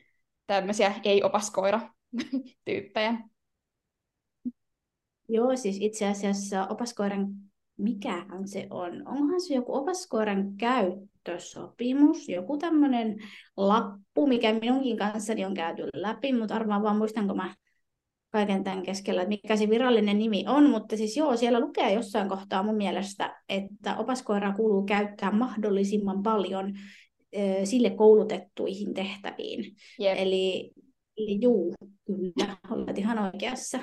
tämmöisiä 0.48 0.94
ei-opaskoira-tyyppejä. 1.04 3.14
Joo, 5.30 5.56
siis 5.56 5.78
itse 5.82 6.08
asiassa 6.08 6.68
opaskoiran 6.68 7.49
mikähän 7.80 8.48
se 8.48 8.68
on? 8.70 9.08
Onhan 9.08 9.42
se 9.42 9.54
joku 9.54 9.76
opaskoiran 9.76 10.58
käyttösopimus, 10.58 12.30
joku 12.30 12.58
tämmöinen 12.58 13.16
lappu, 13.58 14.28
mikä 14.28 14.54
minunkin 14.54 14.98
kanssani 14.98 15.46
on 15.46 15.54
käyty 15.54 15.84
läpi, 15.94 16.34
mutta 16.34 16.56
arvaan 16.56 16.84
vaan 16.84 16.98
muistanko 16.98 17.36
mä 17.36 17.56
kaiken 18.32 18.64
tämän 18.64 18.84
keskellä, 18.84 19.22
että 19.22 19.30
mikä 19.30 19.56
se 19.56 19.70
virallinen 19.70 20.20
nimi 20.20 20.46
on, 20.48 20.70
mutta 20.70 20.98
siis 20.98 21.18
joo, 21.18 21.38
siellä 21.38 21.60
lukee 21.60 21.94
jossain 21.94 22.30
kohtaa 22.30 22.64
mun 22.64 22.76
mielestä, 22.76 23.42
että 23.50 23.98
opaskoiraa 23.98 24.54
kuuluu 24.54 24.84
käyttää 24.84 25.32
mahdollisimman 25.32 26.24
paljon 26.24 26.74
sille 27.64 27.90
koulutettuihin 27.90 28.94
tehtäviin. 28.94 29.76
Yep. 30.02 30.18
Eli, 30.18 30.72
eli 31.18 31.42
juu, 31.42 31.74
kyllä, 32.06 32.58
olet 32.70 32.98
ihan 32.98 33.20
oikeassa. 33.20 33.80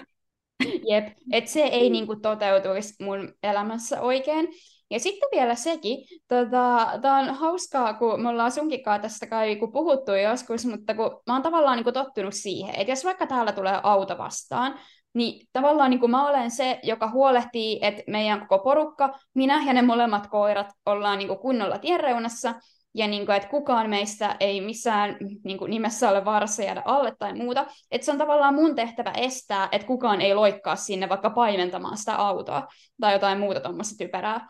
Jep, 0.91 1.07
että 1.33 1.51
se 1.51 1.61
ei 1.63 1.91
niinku 1.91 2.17
toteutuisi 2.17 3.05
mun 3.05 3.33
elämässä 3.43 4.01
oikein. 4.01 4.49
Ja 4.91 5.01
sitten 5.01 5.29
vielä 5.33 5.55
sekin, 5.55 6.07
tota, 6.29 6.89
tämä 7.03 7.19
on 7.19 7.35
hauskaa, 7.35 7.95
kun 7.95 8.23
me 8.23 8.29
ollaan 8.29 8.53
sunkikaan 8.53 9.01
tästä 9.01 9.27
kai 9.27 9.57
kun 9.57 9.73
puhuttu 9.73 10.13
joskus, 10.13 10.67
mutta 10.67 10.95
kun 10.95 11.21
mä 11.27 11.33
oon 11.33 11.43
tavallaan 11.43 11.77
niinku 11.77 11.93
tottunut 11.93 12.35
siihen, 12.35 12.75
että 12.75 12.93
jos 12.93 13.05
vaikka 13.05 13.27
täällä 13.27 13.53
tulee 13.53 13.81
auto 13.83 14.19
vastaan, 14.19 14.79
niin 15.15 15.49
tavallaan 15.53 15.91
niin 15.91 16.01
kuin 16.01 16.11
mä 16.11 16.29
olen 16.29 16.51
se, 16.51 16.79
joka 16.83 17.11
huolehtii, 17.11 17.79
että 17.83 18.03
meidän 18.07 18.41
koko 18.49 18.65
porukka, 18.65 19.19
minä 19.35 19.65
ja 19.67 19.73
ne 19.73 19.83
molemmat 19.83 20.27
koirat 20.27 20.67
ollaan 20.87 21.19
niin 21.19 21.29
kuin 21.29 21.39
kunnolla 21.39 21.79
tienreunassa, 21.79 22.55
ja 22.97 23.09
niin 23.09 23.27
kuin, 23.27 23.37
että 23.37 23.49
kukaan 23.49 23.91
meistä 23.91 24.37
ei 24.41 24.61
missään 24.61 25.17
niin 25.45 25.59
kuin, 25.59 25.71
nimessä 25.71 26.11
ole 26.11 26.25
vaarassa 26.25 26.63
jäädä 26.63 26.83
alle 26.85 27.17
tai 27.19 27.35
muuta. 27.35 27.67
Että 27.91 28.05
se 28.05 28.11
on 28.11 28.19
tavallaan 28.19 28.55
mun 28.55 28.75
tehtävä 28.75 29.11
estää, 29.11 29.69
että 29.73 29.87
kukaan 29.87 30.21
ei 30.21 30.35
loikkaa 30.35 30.77
sinne 30.77 31.09
vaikka 31.09 31.31
paimentamaan 31.31 31.99
sitä 31.99 32.17
autoa 32.17 32.69
tai 33.01 33.13
jotain 33.13 33.39
muuta 33.39 33.61
tuommoista 33.61 34.05
typerää. 34.05 34.49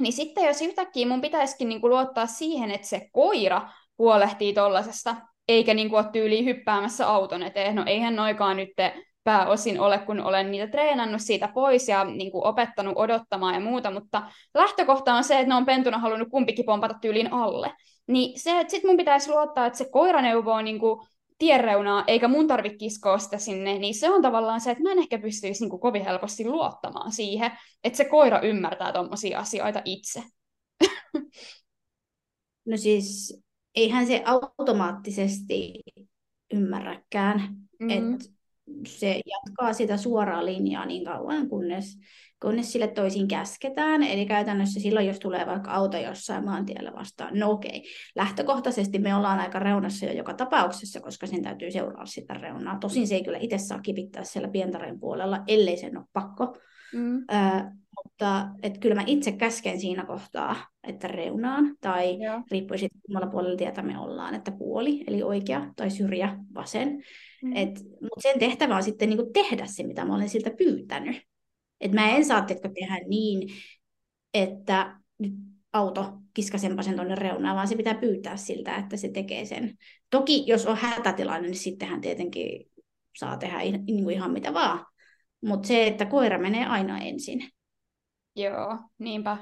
Niin 0.00 0.12
sitten 0.12 0.44
jos 0.44 0.62
yhtäkkiä 0.62 1.06
mun 1.06 1.20
pitäisikin 1.20 1.68
niin 1.68 1.80
kuin, 1.80 1.90
luottaa 1.90 2.26
siihen, 2.26 2.70
että 2.70 2.86
se 2.86 3.08
koira 3.12 3.68
huolehtii 3.98 4.52
tollasesta, 4.52 5.16
eikä 5.48 5.74
niin 5.74 5.90
kuin, 5.90 6.04
ole 6.04 6.12
tyyliin 6.12 6.44
hyppäämässä 6.44 7.08
auton 7.08 7.42
eteen. 7.42 7.74
No 7.74 7.84
eihän 7.86 8.16
noikaan 8.16 8.56
nyt 8.56 8.70
pääosin 9.24 9.80
ole, 9.80 9.98
kun 9.98 10.20
olen 10.20 10.50
niitä 10.50 10.66
treenannut 10.66 11.20
siitä 11.20 11.48
pois 11.48 11.88
ja 11.88 12.04
niin 12.04 12.32
kuin 12.32 12.46
opettanut 12.46 12.94
odottamaan 12.96 13.54
ja 13.54 13.60
muuta, 13.60 13.90
mutta 13.90 14.22
lähtökohta 14.54 15.14
on 15.14 15.24
se, 15.24 15.34
että 15.34 15.48
ne 15.48 15.54
on 15.54 15.66
pentuna 15.66 15.98
halunnut 15.98 16.28
kumpikin 16.28 16.64
pompata 16.64 16.94
tyylin 17.00 17.32
alle. 17.32 17.72
Niin 18.06 18.40
se, 18.40 18.60
että 18.60 18.70
sit 18.70 18.84
mun 18.84 18.96
pitäisi 18.96 19.30
luottaa, 19.30 19.66
että 19.66 19.78
se 19.78 19.88
koira 19.92 20.22
neuvoo 20.22 20.62
niin 20.62 20.78
kuin 20.78 21.06
tienreunaa, 21.38 22.04
eikä 22.06 22.28
mun 22.28 22.46
tarvitse 22.46 22.78
kiskoa 22.78 23.18
sitä 23.18 23.38
sinne, 23.38 23.78
niin 23.78 23.94
se 23.94 24.10
on 24.10 24.22
tavallaan 24.22 24.60
se, 24.60 24.70
että 24.70 24.82
mä 24.82 24.92
en 24.92 24.98
ehkä 24.98 25.18
pystyisi 25.18 25.60
niin 25.60 25.70
kuin 25.70 25.80
kovin 25.80 26.04
helposti 26.04 26.44
luottamaan 26.44 27.12
siihen, 27.12 27.50
että 27.84 27.96
se 27.96 28.04
koira 28.04 28.40
ymmärtää 28.40 28.92
tuommoisia 28.92 29.38
asioita 29.38 29.82
itse. 29.84 30.22
No 32.66 32.76
siis, 32.76 33.40
eihän 33.74 34.06
se 34.06 34.24
automaattisesti 34.26 35.82
ymmärräkään, 36.52 37.56
mm. 37.80 37.90
että 37.90 38.24
se 38.86 39.20
jatkaa 39.26 39.72
sitä 39.72 39.96
suoraa 39.96 40.44
linjaa 40.44 40.86
niin 40.86 41.04
kauan, 41.04 41.48
kunnes, 41.48 41.98
kunnes 42.42 42.72
sille 42.72 42.88
toisin 42.88 43.28
käsketään. 43.28 44.02
Eli 44.02 44.26
käytännössä 44.26 44.80
silloin, 44.80 45.06
jos 45.06 45.18
tulee 45.18 45.46
vaikka 45.46 45.70
auto 45.70 45.96
jossain 45.96 46.44
maantiellä 46.44 46.92
vastaan, 46.92 47.38
no 47.38 47.50
okei, 47.50 47.84
lähtökohtaisesti 48.16 48.98
me 48.98 49.14
ollaan 49.14 49.40
aika 49.40 49.58
reunassa 49.58 50.06
jo 50.06 50.12
joka 50.12 50.34
tapauksessa, 50.34 51.00
koska 51.00 51.26
sen 51.26 51.42
täytyy 51.42 51.70
seuraa 51.70 52.06
sitä 52.06 52.34
reunaa. 52.34 52.78
Tosin 52.78 53.08
se 53.08 53.14
ei 53.14 53.24
kyllä 53.24 53.38
itse 53.40 53.58
saa 53.58 53.80
kipittää 53.80 54.24
siellä 54.24 54.48
pientarin 54.48 55.00
puolella, 55.00 55.40
ellei 55.48 55.76
sen 55.76 55.96
ole 55.96 56.06
pakko. 56.12 56.56
Mm. 56.92 57.16
Ö, 57.16 57.24
mutta 58.04 58.48
et 58.62 58.78
kyllä 58.78 58.94
mä 58.94 59.04
itse 59.06 59.32
käsken 59.32 59.80
siinä 59.80 60.04
kohtaa, 60.04 60.56
että 60.82 61.08
reunaan, 61.08 61.76
tai 61.80 62.22
Joo. 62.22 62.42
riippuu 62.50 62.78
siitä, 62.78 62.98
kummalla 63.06 63.30
puolella 63.30 63.56
tietä 63.56 63.82
me 63.82 63.98
ollaan, 63.98 64.34
että 64.34 64.50
puoli, 64.50 65.04
eli 65.06 65.22
oikea, 65.22 65.72
tai 65.76 65.90
syrjä, 65.90 66.38
vasen. 66.54 67.02
Mm. 67.42 67.50
Mutta 68.00 68.20
sen 68.20 68.38
tehtävä 68.38 68.76
on 68.76 68.82
sitten 68.82 69.08
niinku 69.08 69.30
tehdä 69.32 69.66
se, 69.66 69.82
mitä 69.82 70.04
mä 70.04 70.14
olen 70.14 70.28
siltä 70.28 70.50
pyytänyt. 70.50 71.16
Et 71.80 71.92
mä 71.92 72.10
en 72.10 72.24
saa 72.24 72.42
tehdä 72.42 72.98
niin, 73.08 73.48
että 74.34 75.00
nyt 75.18 75.32
auto 75.72 76.12
kiskasenpa 76.34 76.82
sen 76.82 76.94
tuonne 76.94 77.14
reunaan, 77.14 77.56
vaan 77.56 77.68
se 77.68 77.76
pitää 77.76 77.94
pyytää 77.94 78.36
siltä, 78.36 78.76
että 78.76 78.96
se 78.96 79.08
tekee 79.08 79.44
sen. 79.44 79.78
Toki 80.10 80.44
jos 80.46 80.66
on 80.66 80.76
hätätilanne, 80.76 81.48
niin 81.48 81.58
sittenhän 81.58 82.00
tietenkin 82.00 82.70
saa 83.18 83.36
tehdä 83.36 83.58
niin 83.58 84.04
kuin 84.04 84.16
ihan 84.16 84.32
mitä 84.32 84.54
vaan. 84.54 84.86
Mutta 85.40 85.68
se, 85.68 85.86
että 85.86 86.06
koira 86.06 86.38
menee 86.38 86.66
aina 86.66 86.98
ensin. 86.98 87.48
Joo, 88.36 88.78
niinpä. 88.98 89.36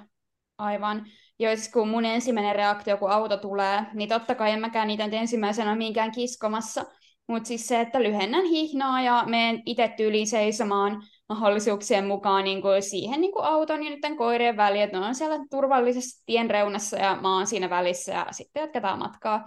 Aivan. 0.58 1.06
Joo, 1.38 1.56
siis 1.56 1.72
kun 1.72 1.88
mun 1.88 2.04
ensimmäinen 2.04 2.56
reaktio, 2.56 2.96
kun 2.96 3.10
auto 3.10 3.36
tulee, 3.36 3.82
niin 3.94 4.08
totta 4.08 4.34
kai 4.34 4.50
en 4.50 4.60
mäkään 4.60 4.88
niitä 4.88 5.04
nyt 5.04 5.14
ensimmäisenä 5.14 5.76
minkään 5.76 6.12
kiskomassa. 6.12 6.84
Mutta 7.28 7.46
siis 7.46 7.68
se, 7.68 7.80
että 7.80 8.02
lyhennän 8.02 8.44
hihnaa 8.44 9.02
ja 9.02 9.24
menen 9.26 9.62
itse 9.66 9.94
tyyliin 9.96 10.26
seisomaan 10.26 11.02
mahdollisuuksien 11.28 12.06
mukaan 12.06 12.44
niin 12.44 12.62
kuin 12.62 12.82
siihen 12.82 13.20
niin 13.20 13.32
kuin 13.32 13.44
auton 13.44 13.84
ja 13.84 13.90
nyt 13.90 14.16
koirien 14.16 14.56
väliin, 14.56 14.84
että 14.84 15.00
ne 15.00 15.06
on 15.06 15.14
siellä 15.14 15.38
turvallisessa 15.50 16.22
tien 16.26 16.50
reunassa 16.50 16.96
ja 16.96 17.18
mä 17.22 17.36
oon 17.36 17.46
siinä 17.46 17.70
välissä 17.70 18.12
ja 18.12 18.26
sitten 18.30 18.60
jatketaan 18.60 18.98
matkaa. 18.98 19.44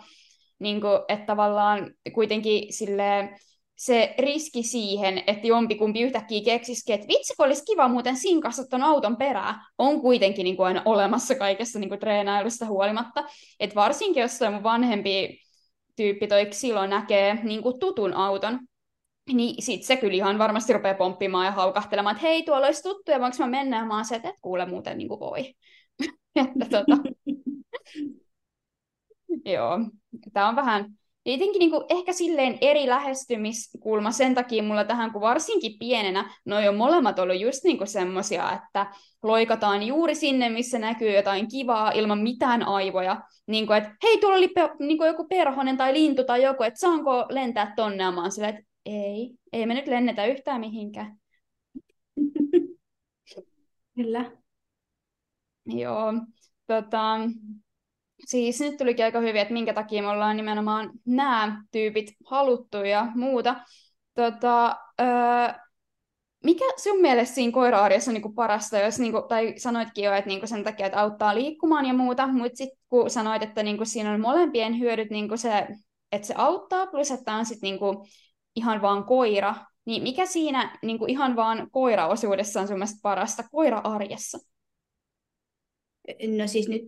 Niin 0.59 0.81
kuin, 0.81 0.99
että 1.07 1.25
tavallaan 1.25 1.93
kuitenkin 2.13 2.73
silleen, 2.73 3.39
se 3.75 4.15
riski 4.17 4.63
siihen, 4.63 5.23
että 5.27 5.47
jompikumpi 5.47 6.01
yhtäkkiä 6.01 6.41
keksisikin, 6.45 6.95
että 6.95 7.07
vitsi, 7.07 7.33
kun 7.37 7.45
olisi 7.45 7.65
kiva 7.65 7.87
muuten 7.87 8.17
sinkassa 8.17 8.69
tuon 8.69 8.83
auton 8.83 9.17
perää, 9.17 9.65
on 9.77 10.01
kuitenkin 10.01 10.43
niin 10.43 10.57
kuin 10.57 10.67
aina 10.67 10.81
olemassa 10.85 11.35
kaikessa 11.35 11.79
niin 11.79 11.89
kuin 11.89 11.99
treenailusta 11.99 12.65
huolimatta. 12.65 13.23
Et 13.59 13.75
varsinkin, 13.75 14.21
jos 14.21 14.41
on 14.41 14.53
mun 14.53 14.63
vanhempi 14.63 15.41
tyyppi 15.95 16.27
toi 16.27 16.47
silloin 16.51 16.89
näkee 16.89 17.39
niin 17.43 17.61
kuin 17.63 17.79
tutun 17.79 18.13
auton, 18.13 18.59
niin 19.33 19.63
sit 19.63 19.83
se 19.83 19.97
kyllä 19.97 20.13
ihan 20.13 20.37
varmasti 20.37 20.73
rupeaa 20.73 20.95
pomppimaan 20.95 21.45
ja 21.45 21.51
haukahtelemaan, 21.51 22.15
että 22.15 22.27
hei, 22.27 22.43
tuolla 22.43 22.65
olisi 22.65 22.83
tuttu, 22.83 23.11
ja 23.11 23.19
voinko 23.19 23.37
mä 23.39 23.47
mennä, 23.47 23.77
ja 23.77 23.85
mä 23.85 23.95
oon 23.95 24.05
se, 24.05 24.15
että 24.15 24.29
et 24.29 24.35
kuule 24.41 24.65
muuten 24.65 24.97
niin 24.97 25.07
kuin 25.07 25.19
voi. 25.19 25.53
että 26.35 26.65
tota... 26.69 26.97
Joo, 29.45 29.79
tämä 30.33 30.49
on 30.49 30.55
vähän, 30.55 30.97
Jotenkin 31.25 31.59
niin 31.59 31.71
kuin 31.71 31.83
ehkä 31.89 32.13
silleen 32.13 32.57
eri 32.61 32.87
lähestymiskulma 32.87 34.11
sen 34.11 34.35
takia 34.35 34.63
mulla 34.63 34.83
tähän, 34.83 35.11
kun 35.11 35.21
varsinkin 35.21 35.79
pienenä, 35.79 36.33
noi 36.45 36.67
on 36.67 36.75
molemmat 36.75 37.19
ollut 37.19 37.39
just 37.39 37.63
niin 37.63 37.77
kuin 37.77 37.87
semmosia, 37.87 38.51
että 38.53 38.87
loikataan 39.23 39.83
juuri 39.83 40.15
sinne, 40.15 40.49
missä 40.49 40.79
näkyy 40.79 41.11
jotain 41.11 41.47
kivaa 41.47 41.91
ilman 41.91 42.19
mitään 42.19 42.63
aivoja. 42.63 43.21
Niin 43.47 43.67
kuin, 43.67 43.77
että 43.77 43.95
hei, 44.03 44.17
tuolla 44.17 44.37
oli 44.37 44.47
pe- 44.47 44.75
niin 44.79 44.97
kuin 44.97 45.07
joku 45.07 45.27
perhonen 45.27 45.77
tai 45.77 45.93
lintu 45.93 46.23
tai 46.23 46.43
joku, 46.43 46.63
että 46.63 46.79
saanko 46.79 47.25
lentää 47.29 47.73
tonne? 47.75 48.03
Ja 48.03 48.11
mä 48.11 48.21
oon 48.21 48.31
silleen, 48.31 48.55
että 48.55 48.67
ei, 48.85 49.31
ei 49.53 49.65
me 49.65 49.73
nyt 49.73 49.87
lennetä 49.87 50.25
yhtään 50.25 50.59
mihinkään. 50.59 51.17
Kyllä. 53.95 54.31
Joo, 55.65 56.13
tota, 56.67 57.19
siis 58.25 58.59
nyt 58.59 58.77
tulikin 58.77 59.05
aika 59.05 59.19
hyvin, 59.19 59.41
että 59.41 59.53
minkä 59.53 59.73
takia 59.73 60.01
me 60.01 60.07
ollaan 60.07 60.37
nimenomaan 60.37 60.91
nämä 61.05 61.63
tyypit 61.71 62.13
haluttu 62.25 62.77
ja 62.77 63.07
muuta. 63.15 63.55
Tota, 64.13 64.77
öö, 65.01 65.65
mikä 66.43 66.65
sun 66.77 67.01
mielestä 67.01 67.35
siinä 67.35 67.51
koira-arjessa 67.51 68.11
on 68.11 68.13
niinku 68.13 68.33
parasta, 68.33 68.77
jos, 68.77 68.99
niinku, 68.99 69.21
tai 69.21 69.53
sanoitkin 69.57 70.05
jo, 70.05 70.13
että 70.13 70.27
niinku 70.27 70.47
sen 70.47 70.63
takia, 70.63 70.85
että 70.85 70.99
auttaa 70.99 71.35
liikkumaan 71.35 71.85
ja 71.85 71.93
muuta, 71.93 72.27
mutta 72.27 72.57
sitten 72.57 72.79
kun 72.89 73.09
sanoit, 73.09 73.43
että 73.43 73.63
niinku 73.63 73.85
siinä 73.85 74.11
on 74.11 74.21
molempien 74.21 74.79
hyödyt, 74.79 75.09
niinku 75.09 75.37
se, 75.37 75.67
että 76.11 76.27
se 76.27 76.33
auttaa, 76.37 76.87
plus 76.87 77.11
että 77.11 77.33
on 77.33 77.45
sitten 77.45 77.69
niinku 77.69 78.05
ihan 78.55 78.81
vaan 78.81 79.03
koira, 79.03 79.55
niin 79.85 80.03
mikä 80.03 80.25
siinä 80.25 80.77
niinku 80.81 81.05
ihan 81.05 81.35
vaan 81.35 81.67
koiraosuudessa 81.71 82.61
on 82.61 82.67
sun 82.67 82.77
mielestä 82.77 82.99
parasta 83.01 83.43
koira-arjessa? 83.51 84.37
No 86.37 86.47
siis 86.47 86.69
nyt 86.69 86.83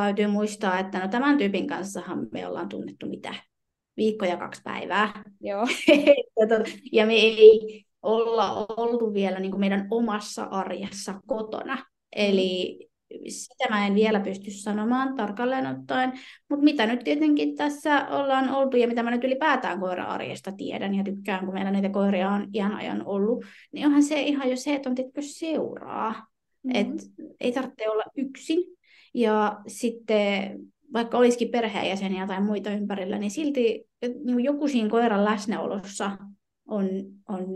täytyy 0.00 0.26
muistaa, 0.26 0.78
että 0.78 0.98
no 0.98 1.08
tämän 1.08 1.38
tyypin 1.38 1.66
kanssahan 1.66 2.26
me 2.32 2.46
ollaan 2.46 2.68
tunnettu 2.68 3.06
mitä 3.06 3.34
viikko 3.96 4.24
ja 4.24 4.36
kaksi 4.36 4.62
päivää. 4.64 5.24
Joo. 5.40 5.66
ja 6.92 7.06
me 7.06 7.14
ei 7.14 7.84
olla 8.02 8.66
oltu 8.76 9.14
vielä 9.14 9.40
niin 9.40 9.50
kuin 9.50 9.60
meidän 9.60 9.86
omassa 9.90 10.42
arjessa 10.42 11.20
kotona. 11.26 11.78
Eli 12.16 12.88
sitä 13.28 13.64
mä 13.70 13.86
en 13.86 13.94
vielä 13.94 14.20
pysty 14.20 14.50
sanomaan 14.50 15.14
tarkalleen 15.14 15.66
ottaen, 15.66 16.12
mutta 16.50 16.64
mitä 16.64 16.86
nyt 16.86 17.04
tietenkin 17.04 17.56
tässä 17.56 18.06
ollaan 18.08 18.50
oltu 18.50 18.76
ja 18.76 18.88
mitä 18.88 19.02
mä 19.02 19.10
nyt 19.10 19.24
ylipäätään 19.24 19.80
koira-arjesta 19.80 20.52
tiedän 20.52 20.94
ja 20.94 21.04
tykkään, 21.04 21.44
kun 21.44 21.54
meillä 21.54 21.70
niitä 21.70 21.88
koiria 21.88 22.30
on 22.30 22.48
iän 22.54 22.74
ajan 22.74 23.06
ollut, 23.06 23.44
niin 23.72 23.86
onhan 23.86 24.02
se 24.02 24.20
ihan 24.20 24.50
jo 24.50 24.56
se, 24.56 24.74
että 24.74 24.88
on 24.88 24.94
tietysti 24.94 25.22
seuraa. 25.22 26.12
Mm-hmm. 26.12 26.80
Et 26.80 27.02
ei 27.40 27.52
tarvitse 27.52 27.90
olla 27.90 28.04
yksin. 28.16 28.77
Ja 29.14 29.60
sitten 29.66 30.60
vaikka 30.92 31.18
olisikin 31.18 31.50
perheenjäseniä 31.50 32.26
tai 32.26 32.40
muita 32.42 32.70
ympärillä, 32.70 33.18
niin 33.18 33.30
silti 33.30 33.88
niin 34.24 34.44
joku 34.44 34.68
siinä 34.68 34.88
koiran 34.88 35.24
läsnäolossa 35.24 36.18
on, 36.68 36.88
on, 37.28 37.46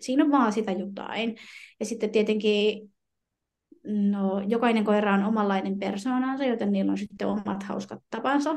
siinä 0.00 0.24
on 0.24 0.30
vaan 0.30 0.52
sitä 0.52 0.72
jotain. 0.72 1.36
Ja 1.80 1.86
sitten 1.86 2.10
tietenkin 2.10 2.90
no, 4.10 4.40
jokainen 4.46 4.84
koira 4.84 5.14
on 5.14 5.24
omanlainen 5.24 5.78
persoonansa, 5.78 6.44
joten 6.44 6.72
niillä 6.72 6.92
on 6.92 6.98
sitten 6.98 7.28
omat 7.28 7.62
hauskat 7.62 8.02
tapansa. 8.10 8.54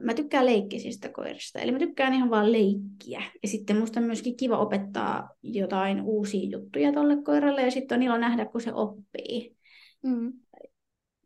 Mä 0.00 0.14
tykkään 0.14 0.46
leikkisistä 0.46 1.08
koirista, 1.08 1.58
eli 1.58 1.72
mä 1.72 1.78
tykkään 1.78 2.14
ihan 2.14 2.30
vaan 2.30 2.52
leikkiä. 2.52 3.22
Ja 3.42 3.48
sitten 3.48 3.76
musta 3.76 4.00
on 4.00 4.06
myöskin 4.06 4.36
kiva 4.36 4.58
opettaa 4.58 5.30
jotain 5.42 6.02
uusia 6.02 6.48
juttuja 6.50 6.92
tolle 6.92 7.22
koiralle, 7.22 7.62
ja 7.62 7.70
sitten 7.70 7.96
on 7.96 8.02
ilo 8.02 8.18
nähdä, 8.18 8.44
kun 8.44 8.60
se 8.60 8.72
oppii. 8.72 9.56
Mm. 10.02 10.32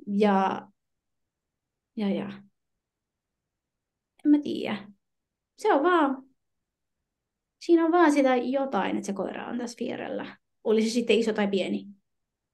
Ja, 0.06 0.68
ja, 1.96 2.08
ja. 2.10 2.42
En 4.24 4.30
mä 4.30 4.38
tiedä. 4.38 4.88
Se 5.58 5.72
on 5.72 5.82
vaan, 5.82 6.22
siinä 7.58 7.84
on 7.84 7.92
vaan 7.92 8.12
sitä 8.12 8.36
jotain, 8.36 8.96
että 8.96 9.06
se 9.06 9.12
koira 9.12 9.46
on 9.46 9.58
tässä 9.58 9.76
vierellä 9.80 10.36
oli 10.64 10.82
se 10.82 10.90
sitten 10.90 11.18
iso 11.18 11.32
tai 11.32 11.48
pieni. 11.48 11.86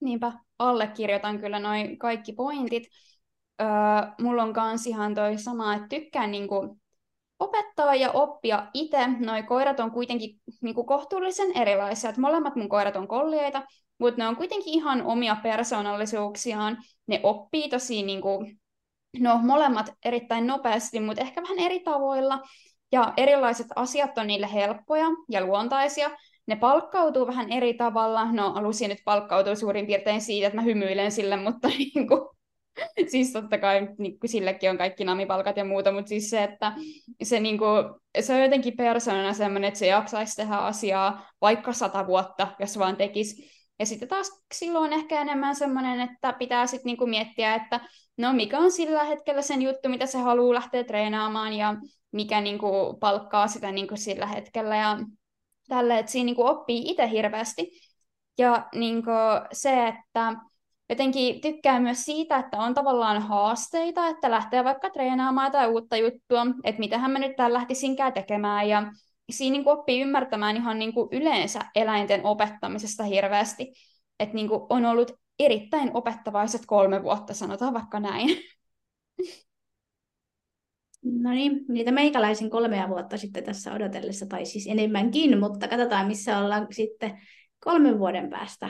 Niinpä, 0.01 0.33
allekirjoitan 0.59 1.41
kyllä 1.41 1.59
noin 1.59 1.99
kaikki 1.99 2.33
pointit. 2.33 2.83
Öö, 3.61 3.67
mulla 4.21 4.43
on 4.43 4.53
kans 4.53 4.87
ihan 4.87 5.15
toi 5.15 5.39
sama, 5.39 5.75
että 5.75 5.89
tykkään 5.89 6.31
niinku 6.31 6.79
opettaa 7.43 7.95
ja 7.95 8.11
oppia 8.11 8.67
itse. 8.75 9.07
Noi 9.07 9.43
koirat 9.43 9.81
on 9.81 9.91
kuitenkin 9.91 10.41
niinku 10.61 10.85
kohtuullisen 10.85 11.57
erilaisia. 11.57 12.11
Et 12.11 12.17
molemmat 12.17 12.57
mun 12.57 12.69
koirat 12.69 12.97
on 12.97 13.09
kollieita, 13.09 13.63
mutta 13.99 14.23
ne 14.23 14.29
on 14.29 14.37
kuitenkin 14.37 14.75
ihan 14.75 15.03
omia 15.03 15.37
persoonallisuuksiaan. 15.43 16.79
Ne 17.07 17.21
oppii 17.23 17.69
tosi 17.69 18.03
niinku, 18.03 18.47
no 19.19 19.39
molemmat 19.39 19.93
erittäin 20.05 20.47
nopeasti, 20.47 21.01
mutta 21.01 21.23
ehkä 21.23 21.43
vähän 21.43 21.59
eri 21.59 21.81
tavoilla. 21.81 22.41
Ja 22.93 23.13
erilaiset 23.17 23.67
asiat 23.77 24.19
on 24.19 24.27
niille 24.27 24.53
helppoja 24.53 25.07
ja 25.29 25.47
luontaisia, 25.47 26.11
ne 26.47 26.57
palkkautuu 26.57 27.27
vähän 27.27 27.53
eri 27.53 27.75
tavalla. 27.75 28.33
No 28.33 28.53
alussa 28.55 28.89
nyt 28.89 28.99
palkkautuu 29.05 29.57
suurin 29.57 29.87
piirtein 29.87 30.21
siitä, 30.21 30.47
että 30.47 30.57
mä 30.57 30.63
hymyilen 30.63 31.13
sille, 31.13 31.37
mutta 31.37 31.69
niin 31.79 32.09
kuin, 32.09 32.21
siis 33.11 33.33
totta 33.33 33.59
kai 33.59 33.89
niin 33.99 34.19
kuin 34.19 34.31
sillekin 34.31 34.71
on 34.71 34.79
kaikki 34.79 35.05
namipalkat 35.05 35.57
ja 35.57 35.65
muuta, 35.65 35.93
mutta 35.93 36.09
siis 36.09 36.31
se, 36.31 36.43
että 36.43 36.73
se, 37.23 37.41
niin 37.41 37.59
kuin, 37.59 37.85
se 38.21 38.35
on 38.35 38.43
jotenkin 38.43 38.77
persoonana 38.77 39.33
sellainen, 39.33 39.65
että 39.65 39.79
se 39.79 39.87
jaksaisi 39.87 40.37
tehdä 40.37 40.57
asiaa 40.57 41.31
vaikka 41.41 41.73
sata 41.73 42.07
vuotta, 42.07 42.49
jos 42.59 42.79
vaan 42.79 42.97
tekisi. 42.97 43.51
Ja 43.79 43.87
sitten 43.87 44.09
taas 44.09 44.43
silloin 44.55 44.93
ehkä 44.93 45.21
enemmän 45.21 45.57
semmoinen, 45.57 46.01
että 46.01 46.33
pitää 46.33 46.67
sitten 46.67 46.87
niinku 46.87 47.07
miettiä, 47.07 47.55
että 47.55 47.81
no 48.17 48.33
mikä 48.33 48.59
on 48.59 48.73
sillä 48.73 49.05
hetkellä 49.05 49.43
sen 49.43 49.63
juttu, 49.63 49.89
mitä 49.89 50.07
se 50.07 50.19
haluaa 50.19 50.55
lähteä 50.55 50.85
treenaamaan 50.85 51.53
ja 51.53 51.77
mikä 52.13 52.41
niinku 52.41 52.97
palkkaa 53.01 53.49
sitä 53.49 53.73
niinku 53.73 53.97
sillä 53.97 54.27
hetkellä. 54.27 54.77
Ja 54.77 54.99
tälle, 55.69 55.99
että 55.99 56.13
siinä 56.13 56.27
niin 56.27 56.37
kuin 56.37 56.49
oppii 56.49 56.91
itse 56.91 57.11
hirveästi. 57.11 57.71
Ja 58.39 58.69
niin 58.75 59.05
kuin 59.05 59.49
se, 59.53 59.89
että 59.89 60.35
jotenkin 60.89 61.41
tykkää 61.41 61.81
myös 61.81 62.05
siitä, 62.05 62.37
että 62.37 62.59
on 62.59 62.75
tavallaan 62.75 63.23
haasteita, 63.23 64.09
että 64.09 64.31
lähtee 64.31 64.65
vaikka 64.65 64.91
treenaamaan 64.91 65.53
tai 65.53 65.69
uutta 65.69 65.97
juttua, 65.97 66.47
että 66.65 66.79
mitähän 66.79 67.11
mä 67.11 67.19
nyt 67.19 67.37
täällä 67.37 67.59
lähtisinkään 67.59 68.13
tekemään. 68.13 68.69
Ja 68.69 68.93
siinä 69.31 69.53
niin 69.53 69.65
kuin 69.65 69.79
oppii 69.79 70.01
ymmärtämään 70.01 70.57
ihan 70.57 70.79
niin 70.79 70.95
kuin 70.95 71.09
yleensä 71.13 71.61
eläinten 71.75 72.27
opettamisesta 72.27 73.05
hirveästi. 73.05 73.73
Että 74.21 74.35
niin 74.35 74.49
kuin 74.49 74.61
on 74.69 74.85
ollut 74.85 75.13
erittäin 75.39 75.91
opettavaiset 75.95 76.63
kolme 76.67 77.03
vuotta, 77.03 77.35
sanotaan 77.35 77.75
vaikka 77.75 78.01
näin. 78.01 78.29
No 81.03 81.31
niin, 81.31 81.65
niitä 81.69 81.93
meikäläisin 81.93 82.51
kolmea 82.51 82.89
vuotta 82.89 83.17
sitten 83.17 83.45
tässä 83.45 83.73
odotellessa, 83.73 84.27
tai 84.27 84.47
siis 84.47 84.67
enemmänkin, 84.67 85.41
mutta 85.41 85.69
katsotaan 85.69 86.07
missä 86.07 86.39
ollaan 86.39 86.67
sitten 86.71 87.21
kolmen 87.65 87.99
vuoden 87.99 88.31
päästä. 88.31 88.69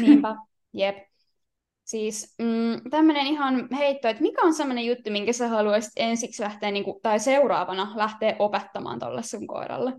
Niinpä, 0.00 0.36
jep. 0.72 0.96
Siis 1.86 2.34
mm, 2.38 2.90
tämmöinen 2.90 3.26
ihan 3.26 3.68
heitto, 3.76 4.08
että 4.08 4.22
mikä 4.22 4.42
on 4.42 4.54
semmoinen 4.54 4.86
juttu, 4.86 5.10
minkä 5.10 5.32
sä 5.32 5.48
haluaisit 5.48 5.92
ensiksi 5.96 6.42
lähteä, 6.42 6.70
niin 6.70 6.84
kuin, 6.84 7.00
tai 7.02 7.20
seuraavana 7.20 7.92
lähteä 7.96 8.36
opettamaan 8.38 8.98
tuolle 8.98 9.22
sun 9.22 9.46
koiralle? 9.46 9.92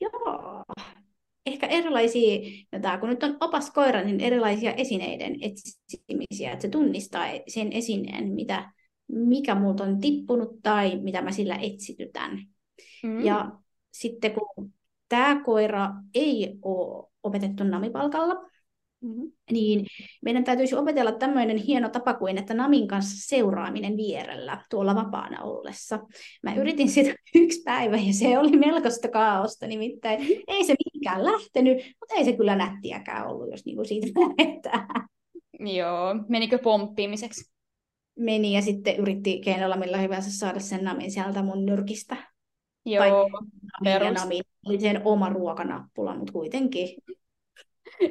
Joo, 0.00 0.62
ehkä 1.46 1.66
erilaisia, 1.66 2.38
no 2.72 2.78
tää, 2.80 2.98
kun 2.98 3.08
nyt 3.08 3.22
on 3.22 3.36
opas 3.40 3.70
koira, 3.70 4.02
niin 4.02 4.20
erilaisia 4.20 4.72
esineiden 4.72 5.36
etsimisiä, 5.40 6.52
että 6.52 6.62
se 6.62 6.68
tunnistaa 6.68 7.24
sen 7.48 7.72
esineen, 7.72 8.32
mitä 8.32 8.72
mikä 9.08 9.54
multa 9.54 9.84
on 9.84 10.00
tippunut 10.00 10.62
tai 10.62 10.96
mitä 10.96 11.22
mä 11.22 11.32
sillä 11.32 11.58
etsitytän. 11.62 12.46
Mm. 13.02 13.24
Ja 13.24 13.52
sitten 13.92 14.32
kun 14.32 14.72
tämä 15.08 15.42
koira 15.44 15.90
ei 16.14 16.58
ole 16.62 17.08
opetettu 17.22 17.64
namipalkalla, 17.64 18.34
mm-hmm. 19.00 19.32
niin 19.50 19.86
meidän 20.22 20.44
täytyisi 20.44 20.74
opetella 20.74 21.12
tämmöinen 21.12 21.56
hieno 21.56 21.88
tapa 21.88 22.14
kuin, 22.14 22.38
että 22.38 22.54
Namin 22.54 22.88
kanssa 22.88 23.28
seuraaminen 23.28 23.96
vierellä 23.96 24.64
tuolla 24.70 24.94
vapaana 24.94 25.42
ollessa. 25.42 25.96
Mä 25.96 26.50
mm-hmm. 26.50 26.60
yritin 26.60 26.88
sitä 26.88 27.14
yksi 27.34 27.62
päivä 27.64 27.96
ja 27.96 28.12
se 28.12 28.38
oli 28.38 28.56
melkoista 28.56 29.08
kaaosta, 29.08 29.66
nimittäin 29.66 30.20
mm-hmm. 30.20 30.42
ei 30.46 30.64
se 30.64 30.74
mihinkään 30.84 31.24
lähtenyt, 31.24 31.76
mutta 31.76 32.14
ei 32.14 32.24
se 32.24 32.32
kyllä 32.32 32.56
nättiäkään 32.56 33.26
ollut, 33.26 33.50
jos 33.50 33.64
niinku 33.64 33.84
siitä 33.84 34.06
lähdetään. 34.20 35.08
Joo, 35.60 36.14
menikö 36.28 36.58
pomppiimiseksi? 36.58 37.58
meni 38.18 38.54
ja 38.54 38.62
sitten 38.62 38.96
yritti 38.96 39.40
keinolla 39.40 39.76
millä 39.76 39.98
hyvänsä 39.98 40.30
saada 40.32 40.60
sen 40.60 40.84
namin 40.84 41.10
sieltä 41.10 41.42
mun 41.42 41.66
nyrkistä. 41.66 42.16
Joo, 42.86 43.28
tai 43.84 44.12
namin 44.12 44.42
oli 44.66 44.80
sen 44.80 45.00
oma 45.04 45.28
ruokanappula, 45.28 46.16
mutta 46.16 46.32
kuitenkin. 46.32 46.88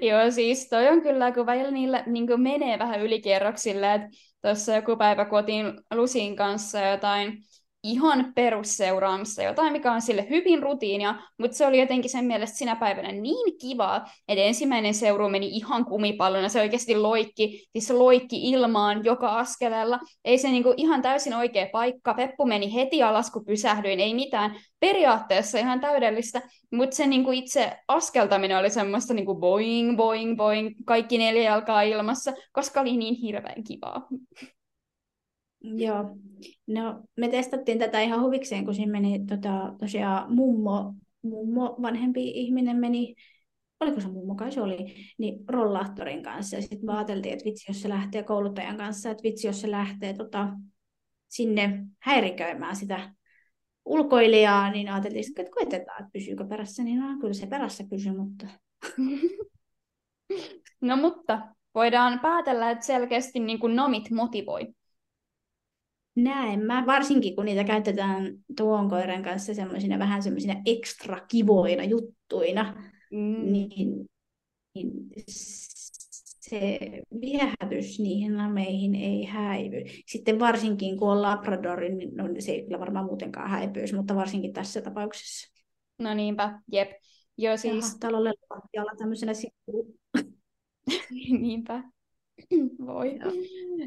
Joo, 0.02 0.32
siis 0.32 0.70
toi 0.70 0.88
on 0.88 1.02
kyllä, 1.02 1.32
kun 1.32 1.46
välillä 1.46 1.72
niillä 1.72 2.04
niin 2.08 2.42
menee 2.42 2.80
vähän 2.80 3.02
ylikierroksille, 3.02 3.94
että 3.94 4.08
tuossa 4.42 4.76
joku 4.76 4.96
päivä 4.98 5.26
kotiin 5.26 5.66
Lusin 5.96 6.36
kanssa 6.36 6.80
jotain 6.82 7.44
ihan 7.88 8.34
perusseuraamista, 8.36 9.44
jotain, 9.44 9.74
mikä 9.74 9.92
on 9.92 10.02
sille 10.02 10.28
hyvin 10.30 10.64
rutiinia, 10.64 11.16
mutta 11.38 11.58
se 11.58 11.66
oli 11.66 11.80
jotenkin 11.80 12.12
sen 12.12 12.26
mielestä 12.26 12.58
sinä 12.58 12.76
päivänä 12.76 13.12
niin 13.12 13.58
kivaa, 13.62 14.10
että 14.28 14.44
ensimmäinen 14.44 14.94
seuru 14.94 15.30
meni 15.30 15.48
ihan 15.48 15.86
kumipallona, 15.86 16.50
se 16.50 16.62
oikeasti 16.62 16.96
loikki, 16.96 17.68
siis 17.72 17.90
loikki 17.90 18.50
ilmaan 18.50 19.06
joka 19.06 19.30
askeleella, 19.30 20.00
ei 20.26 20.38
se 20.38 20.48
niinku 20.48 20.74
ihan 20.78 21.02
täysin 21.02 21.34
oikea 21.34 21.68
paikka, 21.72 22.14
Peppu 22.14 22.46
meni 22.46 22.74
heti 22.74 23.04
alas, 23.04 23.32
kun 23.32 23.46
pysähdyin, 23.46 24.00
ei 24.00 24.14
mitään, 24.14 24.56
periaatteessa 24.80 25.58
ihan 25.58 25.80
täydellistä, 25.80 26.42
mutta 26.72 26.96
se 26.96 27.08
niinku 27.08 27.32
itse 27.32 27.78
askeltaminen 27.88 28.58
oli 28.58 28.70
semmoista 28.70 29.14
niinku 29.14 29.36
boing, 29.36 29.98
boing, 29.98 30.38
boing, 30.38 30.70
kaikki 30.86 31.18
neljä 31.18 31.44
jalkaa 31.44 31.82
ilmassa, 31.82 32.34
koska 32.52 32.82
oli 32.82 32.98
niin 32.98 33.16
hirveän 33.16 33.64
kivaa. 33.64 34.08
Joo, 35.62 36.18
no 36.68 37.04
me 37.18 37.30
testattiin 37.30 37.80
tätä 37.80 38.02
ihan 38.02 38.22
huvikseen, 38.22 38.66
kun 38.66 38.76
siinä 38.76 38.92
meni 38.92 39.26
tota, 39.26 39.74
tosiaan 39.80 40.34
mummo, 40.34 40.94
mummo, 41.22 41.76
vanhempi 41.82 42.30
ihminen 42.30 42.78
meni, 42.78 43.16
oliko 43.80 44.02
se 44.02 44.08
mummo, 44.08 44.36
kai 44.36 44.52
se 44.52 44.62
oli, 44.62 44.96
niin 45.18 45.46
rollaattorin 45.48 46.24
kanssa. 46.24 46.56
Ja 46.56 46.62
sitten 46.62 46.90
ajateltiin, 46.90 47.34
että 47.34 47.46
vitsi, 47.46 47.72
jos 47.72 47.82
se 47.82 47.90
lähtee 47.90 48.24
kouluttajan 48.24 48.78
kanssa, 48.78 49.10
että 49.10 49.24
vitsi, 49.24 49.48
jos 49.48 49.62
se 49.62 49.72
lähtee 49.72 50.14
tota, 50.14 50.50
sinne 51.28 51.86
häiriköimään 52.00 52.76
sitä 52.76 53.14
ulkoilijaa, 53.86 54.72
niin 54.72 54.90
ajateltiin, 54.90 55.26
että 55.38 55.52
koetetaan, 55.52 56.00
että 56.00 56.12
pysyykö 56.14 56.46
perässä, 56.46 56.84
niin 56.84 57.00
no, 57.00 57.20
kyllä 57.20 57.34
se 57.34 57.48
perässä 57.48 57.84
pysyy, 57.90 58.18
mutta... 58.18 58.48
No 60.82 60.98
mutta 60.98 61.42
voidaan 61.76 62.20
päätellä, 62.20 62.72
että 62.72 62.86
selkeästi 62.86 63.40
niin 63.40 63.60
kuin 63.60 63.76
nomit 63.76 64.12
motivoi. 64.12 64.68
Näen 66.18 66.60
mä, 66.66 66.84
varsinkin 66.86 67.36
kun 67.36 67.46
niitä 67.46 67.64
käytetään 67.64 68.38
tuon 68.58 68.90
koiran 68.90 69.24
kanssa 69.24 69.54
semmoisina 69.54 70.00
vähän 70.00 70.24
semmoisina 70.24 70.56
ekstra 70.66 71.20
kivoina 71.20 71.84
juttuina, 71.84 72.76
mm. 73.12 73.52
niin, 73.52 74.06
niin 74.76 74.92
se 76.50 76.80
viehätys 77.22 78.00
niihin 78.00 78.38
nameihin 78.38 78.96
ei 78.96 79.26
häivy. 79.26 79.84
Sitten 80.06 80.40
varsinkin 80.40 80.98
kun 80.98 81.12
on 81.12 81.22
Labradorin, 81.22 81.98
niin 81.98 82.16
no, 82.16 82.24
se 82.40 82.52
ei 82.52 82.64
kyllä 82.64 82.80
varmaan 82.80 83.06
muutenkaan 83.06 83.50
häipyisi, 83.50 83.96
mutta 83.96 84.16
varsinkin 84.16 84.54
tässä 84.54 84.82
tapauksessa. 84.82 85.54
No 86.00 86.14
niinpä, 86.14 86.60
jep. 86.72 86.92
Joo, 87.38 87.58
siis... 87.58 87.86
Jaha, 87.86 87.98
täällä 88.72 88.92
on 88.92 88.98
tämmöisenä 88.98 89.34
sivu. 89.34 89.98
niinpä. 91.42 91.84
Voi. 92.88 93.18
Joo. 93.20 93.32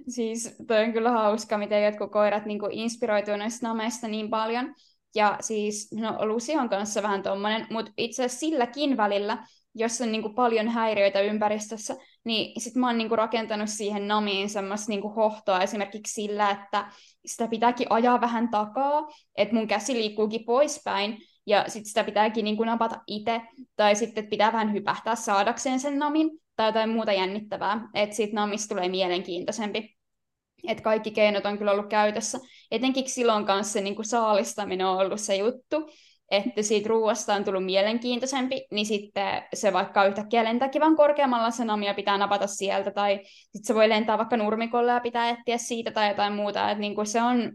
Siis 0.09 0.57
toi 0.67 0.85
on 0.85 0.93
kyllä 0.93 1.11
hauska, 1.11 1.59
miten 1.59 1.85
jotkut 1.85 2.13
koirat 2.13 2.47
niin 2.47 2.61
inspiroituu 2.71 3.37
noista 3.37 3.69
nameista 3.69 4.09
niin 4.09 4.31
paljon. 4.31 4.75
Ja 5.15 5.37
siis, 5.41 5.93
no 5.93 6.27
Lucy 6.27 6.53
on 6.53 6.69
kanssa 6.69 7.03
vähän 7.03 7.23
tommonen, 7.23 7.67
mutta 7.71 7.93
itse 7.97 8.25
asiassa 8.25 8.41
silläkin 8.41 8.97
välillä, 8.97 9.47
jos 9.75 10.01
on 10.01 10.13
niinku 10.13 10.29
paljon 10.29 10.69
häiriöitä 10.69 11.21
ympäristössä, 11.21 11.97
niin 12.25 12.61
sit 12.61 12.75
mä 12.75 12.87
oon 12.87 12.99
niinku 12.99 13.17
rakentanut 13.17 13.69
siihen 13.69 14.09
namiin 14.09 14.51
semmoista 14.51 14.89
niinku 14.89 15.09
hohtoa 15.09 15.63
esimerkiksi 15.63 16.15
sillä, 16.15 16.51
että 16.51 16.93
sitä 17.27 17.49
pitääkin 17.49 17.87
ajaa 17.91 18.21
vähän 18.21 18.49
takaa, 18.51 19.09
että 19.37 19.55
mun 19.55 19.69
käsi 19.69 19.95
liikkuukin 19.95 20.45
poispäin, 20.45 21.19
ja 21.47 21.65
sitten 21.69 21.89
sitä 21.89 22.05
pitääkin 22.05 22.45
niinku 22.45 22.65
napata 22.65 23.01
itse, 23.07 23.41
tai 23.77 23.95
sitten 23.95 24.27
pitää 24.27 24.53
vähän 24.53 24.73
hypähtää 24.73 25.15
saadakseen 25.15 25.81
sen 25.81 25.99
namin, 25.99 26.31
tai 26.61 26.69
jotain 26.69 26.91
muuta 26.91 27.13
jännittävää, 27.13 27.89
että 27.95 28.17
siitä 28.17 28.35
namista 28.35 28.75
tulee 28.75 28.89
mielenkiintoisempi. 28.89 29.97
Että 30.69 30.83
kaikki 30.83 31.11
keinot 31.11 31.47
on 31.47 31.59
kyllä 31.59 31.73
ollut 31.73 31.89
käytössä. 31.89 32.39
Etenkin 32.71 33.09
silloin 33.09 33.45
kanssa 33.45 33.73
se 33.73 33.81
niin 33.81 33.95
kuin 33.95 34.07
saalistaminen 34.07 34.87
on 34.87 34.99
ollut 34.99 35.21
se 35.21 35.37
juttu, 35.37 35.91
että 36.31 36.63
siitä 36.63 36.89
ruoasta 36.89 37.35
on 37.35 37.45
tullut 37.45 37.65
mielenkiintoisempi, 37.65 38.67
niin 38.71 38.87
sitten 38.87 39.43
se 39.55 39.73
vaikka 39.73 40.05
yhtäkkiä 40.05 40.45
lentääkin 40.45 40.81
vaan 40.81 40.97
korkeammalla 40.97 41.51
se 41.51 41.65
namia 41.65 41.95
pitää 41.95 42.19
napata 42.19 42.47
sieltä, 42.47 42.91
tai 42.91 43.21
sitten 43.25 43.65
se 43.65 43.75
voi 43.75 43.89
lentää 43.89 44.19
vaikka 44.19 44.37
nurmikolle 44.37 44.93
ja 44.93 45.01
pitää 45.01 45.29
etsiä 45.29 45.59
siitä 45.59 45.91
tai 45.91 46.09
jotain 46.09 46.33
muuta, 46.33 46.71
että 46.71 46.81
niin 46.81 46.95
kuin 46.95 47.07
se 47.07 47.23
on 47.23 47.53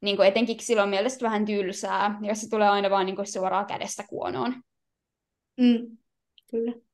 niin 0.00 0.16
kuin 0.16 0.28
etenkin 0.28 0.60
silloin 0.60 0.90
mielestä 0.90 1.24
vähän 1.24 1.44
tylsää, 1.44 2.18
jos 2.22 2.40
se 2.40 2.50
tulee 2.50 2.68
aina 2.68 2.90
vaan 2.90 3.06
niin 3.06 3.16
kuin 3.16 3.32
suoraan 3.32 3.66
kädestä 3.66 4.04
kuonoon. 4.08 4.54
Mm, 5.56 5.96
kyllä. 6.50 6.85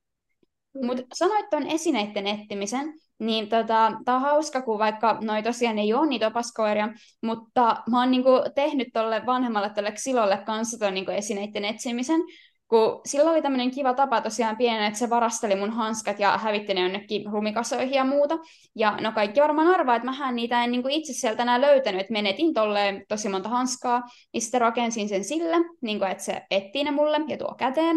Mutta 0.83 1.03
sanoit 1.15 1.51
tuon 1.51 1.67
esineiden 1.67 2.27
etsimisen, 2.27 2.95
niin 3.19 3.49
tota, 3.49 3.93
tämä 4.05 4.17
on 4.17 4.23
hauska, 4.23 4.63
kun 4.63 4.79
vaikka 4.79 5.19
noi 5.21 5.43
tosiaan 5.43 5.79
ei 5.79 5.95
ole 5.95 6.07
niitä 6.07 6.27
opaskoiria, 6.27 6.89
mutta 7.23 7.83
mä 7.91 8.01
oon 8.01 8.11
niinku 8.11 8.31
tehnyt 8.55 8.89
tolle 8.93 9.27
vanhemmalle 9.27 9.71
tälle 9.71 9.93
Xilolle 9.93 10.43
kanssa 10.47 10.79
tuon 10.79 10.95
niinku 10.95 11.11
esineiden 11.11 11.65
etsimisen, 11.65 12.21
kun 12.69 13.01
sillä 13.07 13.31
oli 13.31 13.43
tämmöinen 13.43 13.71
kiva 13.71 13.95
tapa 13.95 14.21
tosiaan 14.21 14.57
pienen, 14.57 14.85
että 14.85 14.99
se 14.99 15.11
varasteli 15.11 15.55
mun 15.55 15.71
hanskat 15.71 16.19
ja 16.19 16.39
hävitti 16.39 16.75
ne 16.75 16.81
jonnekin 16.81 17.33
rumikasoihin 17.33 17.95
ja 17.95 18.05
muuta. 18.05 18.39
Ja 18.77 18.97
no 19.01 19.13
kaikki 19.13 19.41
varmaan 19.41 19.69
arvaa, 19.69 19.97
että 19.97 20.07
mähän 20.07 20.37
niitä 20.37 20.65
en 20.65 20.71
niinku 20.71 20.89
itse 20.91 21.13
sieltä 21.13 21.43
enää 21.43 21.61
löytänyt, 21.61 22.01
että 22.01 22.13
menetin 22.13 22.55
tolleen 22.55 23.05
tosi 23.09 23.29
monta 23.29 23.49
hanskaa, 23.49 24.03
niin 24.33 24.43
sitten 24.43 24.61
rakensin 24.61 25.09
sen 25.09 25.25
sille, 25.25 25.57
niinku, 25.81 26.05
että 26.05 26.25
se 26.25 26.43
etsii 26.51 26.85
ne 26.85 26.91
mulle 26.91 27.21
ja 27.29 27.37
tuo 27.37 27.55
käteen. 27.59 27.97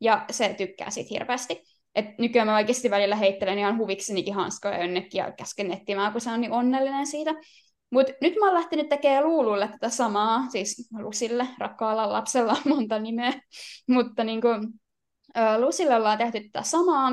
Ja 0.00 0.24
se 0.30 0.54
tykkää 0.58 0.90
sit 0.90 1.10
hirveästi. 1.10 1.62
Et 1.94 2.18
nykyään 2.18 2.48
mä 2.48 2.56
oikeasti 2.56 2.90
välillä 2.90 3.16
heittelen 3.16 3.58
ihan 3.58 3.78
huviksenikin 3.78 4.34
hanskoja 4.34 4.80
jonnekin 4.80 5.18
ja 5.18 5.32
käsken 5.32 5.72
etsimään, 5.72 6.12
kun 6.12 6.20
se 6.20 6.30
on 6.30 6.40
niin 6.40 6.52
onnellinen 6.52 7.06
siitä. 7.06 7.34
Mutta 7.90 8.12
nyt 8.20 8.34
mä 8.40 8.46
oon 8.46 8.54
lähtenyt 8.54 8.88
tekemään 8.88 9.24
Luululle 9.24 9.68
tätä 9.68 9.88
samaa, 9.88 10.46
siis 10.48 10.88
Lusille, 10.98 11.46
rakkaalla 11.58 12.12
lapsella 12.12 12.52
on 12.52 12.76
monta 12.76 12.98
nimeä, 12.98 13.32
mutta 13.94 14.24
niin 14.24 14.40
kuin, 14.40 14.68
Lusille 15.58 15.96
ollaan 15.96 16.18
tehty 16.18 16.40
tätä 16.40 16.62
samaa, 16.62 17.10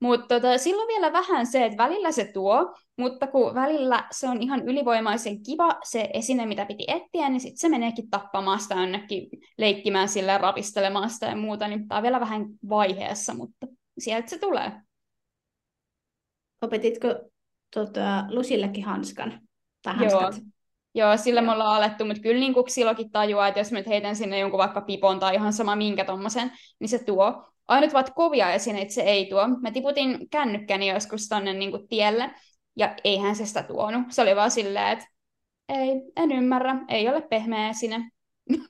mutta 0.00 0.34
tota, 0.34 0.58
silloin 0.58 0.88
vielä 0.88 1.12
vähän 1.12 1.46
se, 1.46 1.64
että 1.64 1.84
välillä 1.84 2.12
se 2.12 2.24
tuo, 2.32 2.74
mutta 2.98 3.26
kun 3.26 3.54
välillä 3.54 4.04
se 4.10 4.28
on 4.28 4.42
ihan 4.42 4.68
ylivoimaisen 4.68 5.42
kiva 5.42 5.76
se 5.84 6.10
esine, 6.14 6.46
mitä 6.46 6.66
piti 6.66 6.84
etsiä, 6.88 7.28
niin 7.28 7.40
sitten 7.40 7.58
se 7.58 7.68
meneekin 7.68 8.10
tappamaan 8.10 8.60
sitä 8.60 8.74
jonnekin 8.74 9.28
leikkimään 9.58 10.08
sillä 10.08 10.38
rapistelemaan 10.38 11.10
sitä 11.10 11.26
ja 11.26 11.36
muuta, 11.36 11.68
niin 11.68 11.88
tämä 11.88 11.96
on 11.96 12.02
vielä 12.02 12.20
vähän 12.20 12.46
vaiheessa, 12.68 13.34
mutta 13.34 13.66
sieltä 13.98 14.28
se 14.28 14.38
tulee. 14.38 14.72
Opetitko 16.62 17.08
tota, 17.74 18.24
Lusillekin 18.30 18.84
hanskan? 18.84 19.40
Tai 19.82 19.94
hanskat? 19.94 20.34
Joo. 20.36 20.46
Joo, 20.94 21.16
sillä 21.16 21.40
Joo. 21.40 21.46
me 21.46 21.52
ollaan 21.52 21.76
alettu, 21.76 22.04
mutta 22.04 22.22
kyllä 22.22 22.40
niin 22.40 22.54
Silokin 22.68 23.10
tajuaa, 23.10 23.48
että 23.48 23.60
jos 23.60 23.72
mä 23.72 23.78
nyt 23.78 23.86
heitän 23.86 24.16
sinne 24.16 24.38
jonkun 24.38 24.58
vaikka 24.58 24.80
pipon 24.80 25.18
tai 25.18 25.34
ihan 25.34 25.52
sama 25.52 25.76
minkä 25.76 26.04
tommosen, 26.04 26.52
niin 26.80 26.88
se 26.88 27.04
tuo. 27.04 27.44
Ainut 27.68 27.92
vaan 27.92 28.04
kovia 28.14 28.52
esineitä 28.52 28.92
se 28.92 29.02
ei 29.02 29.26
tuo. 29.26 29.48
Mä 29.48 29.70
tiputin 29.70 30.30
kännykkäni 30.30 30.88
joskus 30.88 31.28
tonne 31.28 31.52
niin 31.52 31.70
kuin 31.70 31.88
tielle, 31.88 32.30
ja 32.76 32.94
eihän 33.04 33.36
se 33.36 33.46
sitä 33.46 33.62
tuonut. 33.62 34.02
Se 34.10 34.22
oli 34.22 34.36
vaan 34.36 34.50
silleen, 34.50 34.88
että 34.88 35.06
ei, 35.68 36.02
en 36.16 36.32
ymmärrä, 36.32 36.76
ei 36.88 37.08
ole 37.08 37.20
pehmeä 37.20 37.68
esine. 37.68 38.10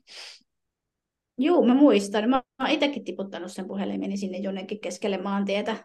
Joo, 1.38 1.66
mä 1.66 1.75
muistan. 1.75 2.31
Mä 2.31 2.42
oon 2.61 2.70
itsekin 2.70 3.05
tiputtanut 3.05 3.53
sen 3.53 3.66
puhelimeni 3.66 4.16
sinne 4.16 4.38
jonnekin 4.38 4.81
keskelle 4.81 5.18
maantietä. 5.18 5.77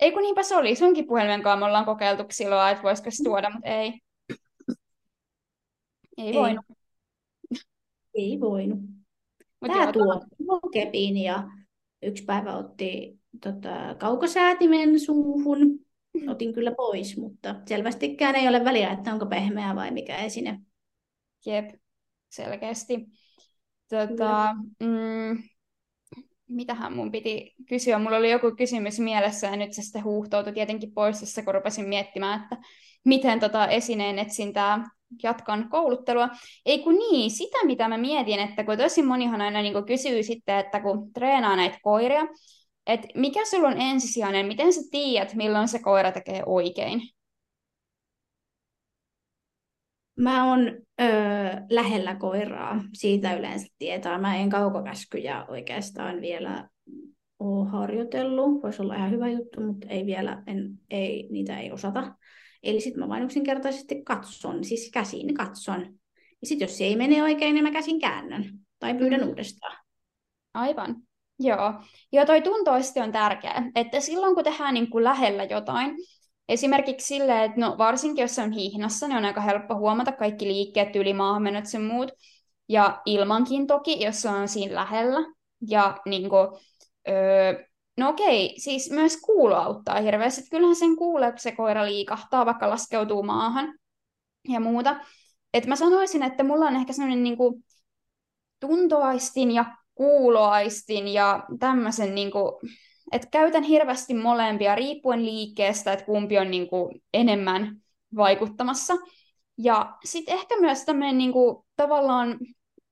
Ei 0.00 0.12
kun 0.12 0.22
niinpä 0.22 0.42
se 0.42 0.56
oli. 0.56 0.76
Sunkin 0.76 1.06
puhelimen 1.06 1.42
kanssa 1.42 1.60
me 1.60 1.64
ollaan 1.64 1.84
kokeiltu 1.84 2.24
silloin, 2.30 2.70
että 2.70 2.82
voisiko 2.82 3.10
se 3.10 3.24
tuoda, 3.24 3.50
mutta 3.50 3.68
ei. 3.68 4.00
Ei, 6.16 6.26
ei. 6.26 6.34
voinut. 6.34 6.64
Ei 8.14 8.40
voinut. 8.40 8.78
Mut 9.60 9.72
Tämä 9.72 9.92
tuo, 9.92 10.24
tuo 10.46 10.60
kepin 10.72 11.16
ja 11.16 11.48
yksi 12.02 12.24
päivä 12.24 12.56
otti 12.56 13.18
tota, 13.42 13.94
kaukosäätimen 13.98 15.00
suuhun. 15.00 15.80
Otin 16.28 16.52
kyllä 16.52 16.72
pois, 16.72 17.16
mutta 17.16 17.54
selvästikään 17.66 18.36
ei 18.36 18.48
ole 18.48 18.64
väliä, 18.64 18.90
että 18.90 19.12
onko 19.12 19.26
pehmeä 19.26 19.74
vai 19.76 19.90
mikä 19.90 20.16
esine. 20.16 20.60
Jep, 21.46 21.70
selkeästi. 22.30 23.06
Tota, 23.90 24.54
mm, 24.80 25.42
mitähän 26.48 26.92
mun 26.92 27.12
piti 27.12 27.54
kysyä? 27.68 27.98
Mulla 27.98 28.16
oli 28.16 28.30
joku 28.30 28.52
kysymys 28.56 28.98
mielessä 28.98 29.46
ja 29.46 29.56
nyt 29.56 29.72
se 29.72 29.82
sitten 29.82 30.04
huuhtoutui 30.04 30.52
tietenkin 30.52 30.92
pois, 30.92 31.20
jossa 31.20 31.42
kun 31.42 31.54
rupesin 31.54 31.88
miettimään, 31.88 32.42
että 32.42 32.56
miten 33.04 33.40
tota 33.40 33.66
esineen 33.68 34.18
etsintää 34.18 34.84
jatkan 35.22 35.68
kouluttelua. 35.70 36.28
Ei 36.66 36.78
kun 36.78 36.94
niin, 36.94 37.30
sitä 37.30 37.58
mitä 37.64 37.88
mä 37.88 37.98
mietin, 37.98 38.40
että 38.40 38.64
kun 38.64 38.78
tosi 38.78 39.02
monihan 39.02 39.40
aina 39.40 39.62
niin 39.62 39.84
kysyy 39.86 40.22
sitten, 40.22 40.58
että 40.58 40.80
kun 40.80 41.12
treenaa 41.12 41.56
näitä 41.56 41.78
koiria, 41.82 42.26
että 42.86 43.08
mikä 43.14 43.46
sulla 43.46 43.68
on 43.68 43.80
ensisijainen, 43.80 44.46
miten 44.46 44.72
sä 44.72 44.80
tiedät, 44.90 45.34
milloin 45.34 45.68
se 45.68 45.78
koira 45.78 46.12
tekee 46.12 46.42
oikein? 46.46 47.00
Mä 50.16 50.48
oon 50.48 50.60
öö, 51.00 51.08
lähellä 51.70 52.14
koiraa, 52.14 52.80
siitä 52.92 53.34
yleensä 53.34 53.66
tietää. 53.78 54.18
Mä 54.18 54.36
en 54.36 54.50
kaukokäskyjä 54.50 55.44
oikeastaan 55.48 56.20
vielä 56.20 56.68
ole 57.38 57.68
harjoitellut. 57.68 58.62
Voisi 58.62 58.82
olla 58.82 58.94
ihan 58.94 59.10
hyvä 59.10 59.28
juttu, 59.28 59.60
mutta 59.60 59.88
ei 59.88 60.06
vielä, 60.06 60.42
en, 60.46 60.70
ei, 60.90 61.28
niitä 61.30 61.58
ei 61.58 61.72
osata. 61.72 62.14
Eli 62.62 62.80
sitten 62.80 63.00
mä 63.00 63.08
vain 63.08 63.22
yksinkertaisesti 63.22 64.02
katson, 64.04 64.64
siis 64.64 64.90
käsin 64.94 65.34
katson. 65.34 65.80
Ja 66.40 66.46
sitten 66.46 66.66
jos 66.66 66.78
se 66.78 66.84
ei 66.84 66.96
mene 66.96 67.22
oikein, 67.22 67.54
niin 67.54 67.64
mä 67.64 67.70
käsin 67.70 68.00
käännän 68.00 68.44
tai 68.78 68.94
pyydän 68.94 69.20
mm. 69.20 69.28
uudestaan. 69.28 69.76
Aivan. 70.54 70.96
Joo. 71.38 71.74
Joo, 72.12 72.26
toi 72.26 72.42
tuntoisti 72.42 73.00
on 73.00 73.12
tärkeä. 73.12 73.62
Että 73.74 74.00
silloin 74.00 74.34
kun 74.34 74.44
tehdään 74.44 74.74
niin 74.74 74.90
kuin 74.90 75.04
lähellä 75.04 75.44
jotain, 75.44 75.96
Esimerkiksi 76.50 77.06
sille, 77.06 77.44
että 77.44 77.60
no 77.60 77.78
varsinkin 77.78 78.22
jos 78.22 78.38
on 78.38 78.52
hihnassa, 78.52 79.08
niin 79.08 79.18
on 79.18 79.24
aika 79.24 79.40
helppo 79.40 79.74
huomata 79.74 80.12
kaikki 80.12 80.48
liikkeet, 80.48 80.96
yli 80.96 81.12
maahanmenot 81.12 81.66
sen 81.66 81.82
muut. 81.82 82.12
Ja 82.68 83.02
ilmankin 83.06 83.66
toki, 83.66 84.04
jos 84.04 84.26
on 84.26 84.48
siinä 84.48 84.74
lähellä. 84.74 85.34
Ja 85.68 85.96
niin 86.06 86.30
kuin, 86.30 86.48
öö, 87.08 87.64
no 87.96 88.08
okei, 88.08 88.54
siis 88.58 88.90
myös 88.90 89.16
kuulo 89.16 89.54
auttaa 89.54 90.00
hirveästi. 90.00 90.50
Kyllähän 90.50 90.76
sen 90.76 90.96
kuulee, 90.96 91.30
kun 91.30 91.40
se 91.40 91.52
koira 91.52 91.86
liikahtaa, 91.86 92.46
vaikka 92.46 92.70
laskeutuu 92.70 93.22
maahan 93.22 93.78
ja 94.48 94.60
muuta. 94.60 94.96
Et 95.54 95.66
mä 95.66 95.76
sanoisin, 95.76 96.22
että 96.22 96.44
mulla 96.44 96.66
on 96.66 96.76
ehkä 96.76 96.92
sellainen 96.92 97.22
niin 97.22 97.36
kuin, 97.36 97.64
tuntoaistin 98.60 99.50
ja 99.50 99.64
kuuloaistin 99.94 101.08
ja 101.08 101.44
tämmöisen 101.60 102.14
niin 102.14 102.30
kuin, 102.30 102.52
että 103.12 103.28
käytän 103.30 103.62
hirveästi 103.62 104.14
molempia 104.14 104.74
riippuen 104.74 105.24
liikkeestä, 105.24 105.92
että 105.92 106.04
kumpi 106.04 106.38
on 106.38 106.50
niin 106.50 106.68
kuin 106.68 107.02
enemmän 107.14 107.76
vaikuttamassa. 108.16 108.94
Ja 109.58 109.96
sitten 110.04 110.34
ehkä 110.34 110.60
myös 110.60 110.84
tämmöinen 110.84 111.18
niin 111.18 111.32
kuin, 111.32 111.64
tavallaan, 111.76 112.38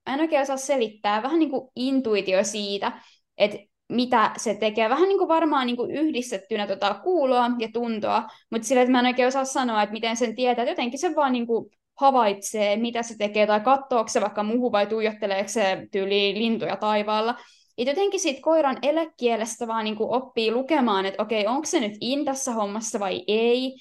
en 0.07 0.19
oikein 0.19 0.41
osaa 0.41 0.57
selittää, 0.57 1.23
vähän 1.23 1.39
niin 1.39 1.51
kuin 1.51 1.71
intuitio 1.75 2.43
siitä, 2.43 3.01
että 3.37 3.57
mitä 3.89 4.31
se 4.37 4.53
tekee. 4.55 4.89
Vähän 4.89 5.09
niin 5.09 5.17
kuin 5.17 5.27
varmaan 5.27 5.67
niin 5.67 5.77
kuin 5.77 5.91
yhdistettynä 5.91 6.67
tota 6.67 6.93
kuuloa 6.93 7.51
ja 7.59 7.69
tuntoa, 7.73 8.27
mutta 8.51 8.67
sillä, 8.67 8.81
että 8.81 8.91
mä 8.91 8.99
en 8.99 9.05
oikein 9.05 9.27
osaa 9.27 9.45
sanoa, 9.45 9.83
että 9.83 9.93
miten 9.93 10.15
sen 10.15 10.35
tietää. 10.35 10.63
Että 10.63 10.71
jotenkin 10.71 10.99
se 10.99 11.15
vaan 11.15 11.33
niin 11.33 11.47
kuin 11.47 11.71
havaitsee, 11.95 12.75
mitä 12.75 13.03
se 13.03 13.17
tekee, 13.17 13.47
tai 13.47 13.59
katsoako 13.59 14.07
se 14.07 14.21
vaikka 14.21 14.43
muuhun 14.43 14.71
vai 14.71 14.87
tuijotteleeko 14.87 15.49
se 15.49 15.87
tyyli 15.91 16.33
lintuja 16.33 16.75
taivaalla. 16.75 17.35
Et 17.79 17.87
jotenkin 17.87 18.19
siitä 18.19 18.41
koiran 18.41 18.77
elekielestä 18.81 19.67
vaan 19.67 19.83
niin 19.83 19.95
kuin 19.95 20.09
oppii 20.09 20.51
lukemaan, 20.51 21.05
että 21.05 21.23
okei, 21.23 21.47
onko 21.47 21.65
se 21.65 21.79
nyt 21.79 21.97
in 22.01 22.25
tässä 22.25 22.51
hommassa 22.51 22.99
vai 22.99 23.23
ei. 23.27 23.75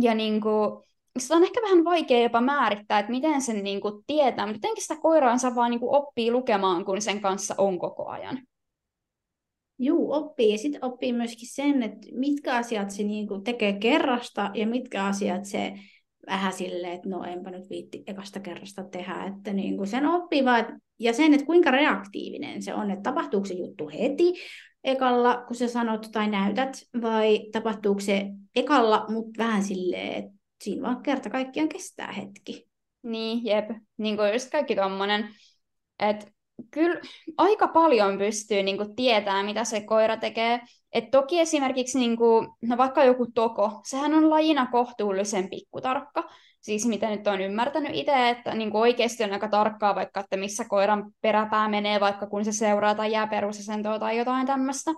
Ja 0.00 0.14
niin 0.14 0.40
kuin, 0.40 0.82
sitä 1.18 1.36
on 1.36 1.42
ehkä 1.42 1.62
vähän 1.62 1.84
vaikea 1.84 2.22
jopa 2.22 2.40
määrittää, 2.40 2.98
että 2.98 3.10
miten 3.10 3.42
sen 3.42 3.64
niin 3.64 3.80
kuin 3.80 4.04
tietää, 4.06 4.46
mutta 4.46 4.56
jotenkin 4.56 4.82
sitä 4.82 4.96
koiraansa 5.02 5.54
vaan 5.54 5.70
niin 5.70 5.80
kuin 5.80 5.96
oppii 5.96 6.30
lukemaan, 6.30 6.84
kun 6.84 7.02
sen 7.02 7.20
kanssa 7.20 7.54
on 7.58 7.78
koko 7.78 8.06
ajan. 8.08 8.38
Juu, 9.78 10.12
oppii. 10.12 10.52
Ja 10.52 10.58
sitten 10.58 10.84
oppii 10.84 11.12
myöskin 11.12 11.48
sen, 11.48 11.82
että 11.82 12.08
mitkä 12.12 12.54
asiat 12.54 12.90
se 12.90 13.02
niinku 13.02 13.40
tekee 13.40 13.72
kerrasta 13.72 14.50
ja 14.54 14.66
mitkä 14.66 15.04
asiat 15.04 15.44
se 15.44 15.72
vähän 16.28 16.52
silleen, 16.52 16.92
että 16.92 17.08
no 17.08 17.24
enpä 17.24 17.50
nyt 17.50 17.70
viitti 17.70 18.02
ekasta 18.06 18.40
kerrasta 18.40 18.84
tehdä. 18.84 19.24
Että 19.24 19.52
niinku 19.52 19.86
sen 19.86 20.06
oppii 20.06 20.44
vaan, 20.44 20.80
ja 20.98 21.12
sen, 21.12 21.34
että 21.34 21.46
kuinka 21.46 21.70
reaktiivinen 21.70 22.62
se 22.62 22.74
on, 22.74 22.90
että 22.90 23.02
tapahtuuko 23.02 23.46
se 23.46 23.54
juttu 23.54 23.88
heti 23.88 24.34
ekalla, 24.84 25.44
kun 25.46 25.56
sä 25.56 25.68
sanot 25.68 26.08
tai 26.12 26.28
näytät, 26.30 26.82
vai 27.02 27.40
tapahtuuko 27.52 28.00
se 28.00 28.26
ekalla, 28.56 29.06
mutta 29.08 29.38
vähän 29.38 29.62
silleen, 29.62 30.12
että 30.12 30.38
siinä 30.62 30.82
vaan 30.82 31.02
kerta 31.02 31.30
kaikkiaan 31.30 31.68
kestää 31.68 32.12
hetki. 32.12 32.68
Niin, 33.02 33.44
jep. 33.44 33.70
Niin 33.96 34.16
kuin 34.16 34.32
just 34.32 34.50
kaikki 34.50 34.76
tommonen, 34.76 35.28
että 35.98 36.26
kyllä 36.70 37.00
aika 37.36 37.68
paljon 37.68 38.18
pystyy 38.18 38.62
niin 38.62 38.76
kuin, 38.76 38.96
tietää, 38.96 39.42
mitä 39.42 39.64
se 39.64 39.80
koira 39.80 40.16
tekee. 40.16 40.60
Et 40.92 41.10
toki 41.10 41.40
esimerkiksi 41.40 41.98
niin 41.98 42.16
kuin, 42.16 42.48
no 42.62 42.76
vaikka 42.76 43.04
joku 43.04 43.26
toko, 43.34 43.80
sehän 43.84 44.14
on 44.14 44.30
lajina 44.30 44.66
kohtuullisen 44.66 45.50
pikkutarkka. 45.50 46.24
Siis 46.60 46.86
mitä 46.86 47.10
nyt 47.10 47.26
on 47.26 47.40
ymmärtänyt 47.40 47.90
itse, 47.94 48.28
että 48.28 48.54
niin 48.54 48.70
kuin 48.70 48.80
oikeasti 48.80 49.24
on 49.24 49.32
aika 49.32 49.48
tarkkaa 49.48 49.94
vaikka, 49.94 50.20
että 50.20 50.36
missä 50.36 50.64
koiran 50.68 51.12
peräpää 51.20 51.68
menee, 51.68 52.00
vaikka 52.00 52.26
kun 52.26 52.44
se 52.44 52.52
seuraa 52.52 52.94
tai 52.94 53.12
jää 53.12 53.26
perusasentoa 53.26 53.98
tai 53.98 54.18
jotain 54.18 54.46
tämmöistä. 54.46 54.90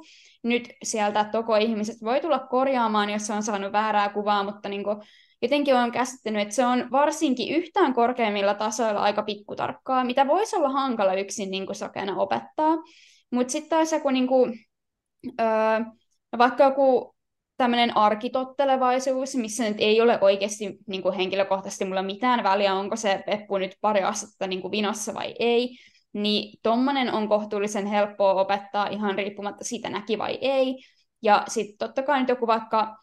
Nyt 0.43 0.69
sieltä 0.83 1.25
toko 1.25 1.57
ihmiset 1.57 1.97
voi 2.05 2.21
tulla 2.21 2.39
korjaamaan, 2.39 3.11
jos 3.11 3.31
on 3.31 3.43
saanut 3.43 3.73
väärää 3.73 4.09
kuvaa, 4.09 4.45
mutta 4.45 4.69
niin 4.69 4.85
kuin, 4.85 4.97
jotenkin 5.43 5.75
olen 5.75 5.93
käsittänyt, 5.93 6.43
että 6.43 6.55
se 6.55 6.67
on 6.67 6.91
varsinkin 6.91 7.55
yhtään 7.55 7.95
korkeimmilla 7.95 8.55
tasoilla 8.55 9.01
aika 9.01 9.23
pikkutarkkaa, 9.23 10.05
mitä 10.05 10.27
voisi 10.27 10.57
olla 10.57 10.69
hankala 10.69 11.15
yksin 11.15 11.51
niin 11.51 11.67
kuin 11.67 11.77
sokena 11.77 12.17
opettaa. 12.17 12.77
Mutta 13.31 13.53
sitten 13.53 13.71
taas 13.71 13.93
joku, 13.93 14.11
niin 14.11 14.27
kuin, 14.27 14.55
öö, 15.41 15.47
vaikka 16.39 16.65
joku 16.65 17.15
tämmöinen 17.57 17.97
arkitottelevaisuus, 17.97 19.35
missä 19.35 19.65
nyt 19.65 19.77
ei 19.79 20.01
ole 20.01 20.19
oikeasti 20.21 20.79
niin 20.87 21.03
kuin 21.03 21.15
henkilökohtaisesti 21.15 21.85
mulla 21.85 22.03
mitään 22.03 22.43
väliä, 22.43 22.75
onko 22.75 22.97
se 22.97 23.23
peppu 23.27 23.59
nyt 23.59 23.77
pari 23.81 24.03
astetta 24.03 24.47
niin 24.47 24.63
kuin 24.63 24.73
vinossa 24.73 25.15
vai 25.15 25.35
ei, 25.39 25.77
niin 26.13 26.59
tommonen 26.63 27.13
on 27.13 27.29
kohtuullisen 27.29 27.87
helppoa 27.87 28.35
opettaa 28.35 28.87
ihan 28.87 29.15
riippumatta 29.15 29.65
siitä 29.65 29.91
näki 29.91 30.19
vai 30.19 30.39
ei. 30.41 30.85
Ja 31.23 31.45
sitten 31.49 31.79
totta 31.79 32.03
kai 32.03 32.21
nyt 32.21 32.29
joku 32.29 32.47
vaikka 32.47 32.97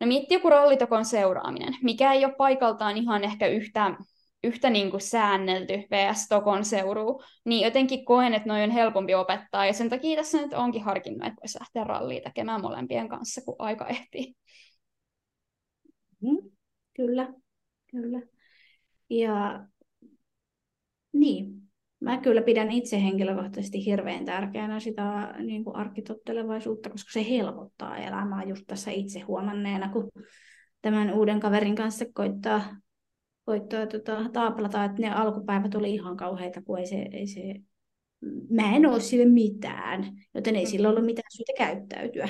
No 0.00 0.06
mietti 0.06 0.34
joku 0.34 0.50
rollitokon 0.50 1.04
seuraaminen, 1.04 1.74
mikä 1.82 2.12
ei 2.12 2.24
ole 2.24 2.34
paikaltaan 2.38 2.96
ihan 2.96 3.24
ehkä 3.24 3.46
yhtä, 3.46 3.96
yhtä 4.44 4.70
niin 4.70 4.90
kuin 4.90 5.00
säännelty 5.00 5.72
vs. 5.90 6.28
tokon 6.28 6.64
seuruu, 6.64 7.22
niin 7.44 7.64
jotenkin 7.64 8.04
koen, 8.04 8.34
että 8.34 8.48
noin 8.48 8.62
on 8.64 8.70
helpompi 8.70 9.14
opettaa, 9.14 9.66
ja 9.66 9.72
sen 9.72 9.90
takia 9.90 10.16
tässä 10.16 10.38
nyt 10.42 10.52
onkin 10.52 10.82
harkinnut, 10.82 11.26
että 11.26 11.40
voisi 11.42 11.58
lähteä 11.60 11.84
ralliin 11.84 12.22
tekemään 12.22 12.60
molempien 12.60 13.08
kanssa, 13.08 13.40
kun 13.44 13.56
aika 13.58 13.86
ehtii. 13.86 14.34
Mm, 16.20 16.50
kyllä, 16.94 17.32
kyllä. 17.90 18.20
Ja 19.10 19.66
niin, 21.12 21.67
Mä 22.00 22.20
kyllä 22.20 22.42
pidän 22.42 22.70
itse 22.70 23.02
henkilökohtaisesti 23.02 23.84
hirveän 23.84 24.24
tärkeänä 24.24 24.80
sitä 24.80 25.34
niin 25.38 25.64
kuin 25.64 25.76
arkitottelevaisuutta, 25.76 26.90
koska 26.90 27.12
se 27.12 27.30
helpottaa 27.30 27.96
elämää 27.96 28.44
just 28.44 28.64
tässä 28.66 28.90
itse 28.90 29.20
huomanneena, 29.20 29.88
kun 29.88 30.10
tämän 30.82 31.12
uuden 31.12 31.40
kaverin 31.40 31.76
kanssa 31.76 32.04
koittaa, 32.14 32.76
koittaa 33.44 33.86
tota, 33.86 34.30
taaplata, 34.32 34.84
että 34.84 35.02
ne 35.02 35.12
alkupäivät 35.14 35.74
oli 35.74 35.94
ihan 35.94 36.16
kauheita, 36.16 36.62
kun 36.62 36.78
ei 36.78 36.86
se, 36.86 37.06
ei 37.12 37.26
se 37.26 37.42
mä 38.50 38.76
en 38.76 38.86
ole 38.86 39.00
sille 39.00 39.24
mitään, 39.24 40.04
joten 40.34 40.56
ei 40.56 40.66
sillä 40.66 40.88
ollut 40.88 41.04
mitään 41.04 41.30
syytä 41.36 41.52
käyttäytyä. 41.58 42.28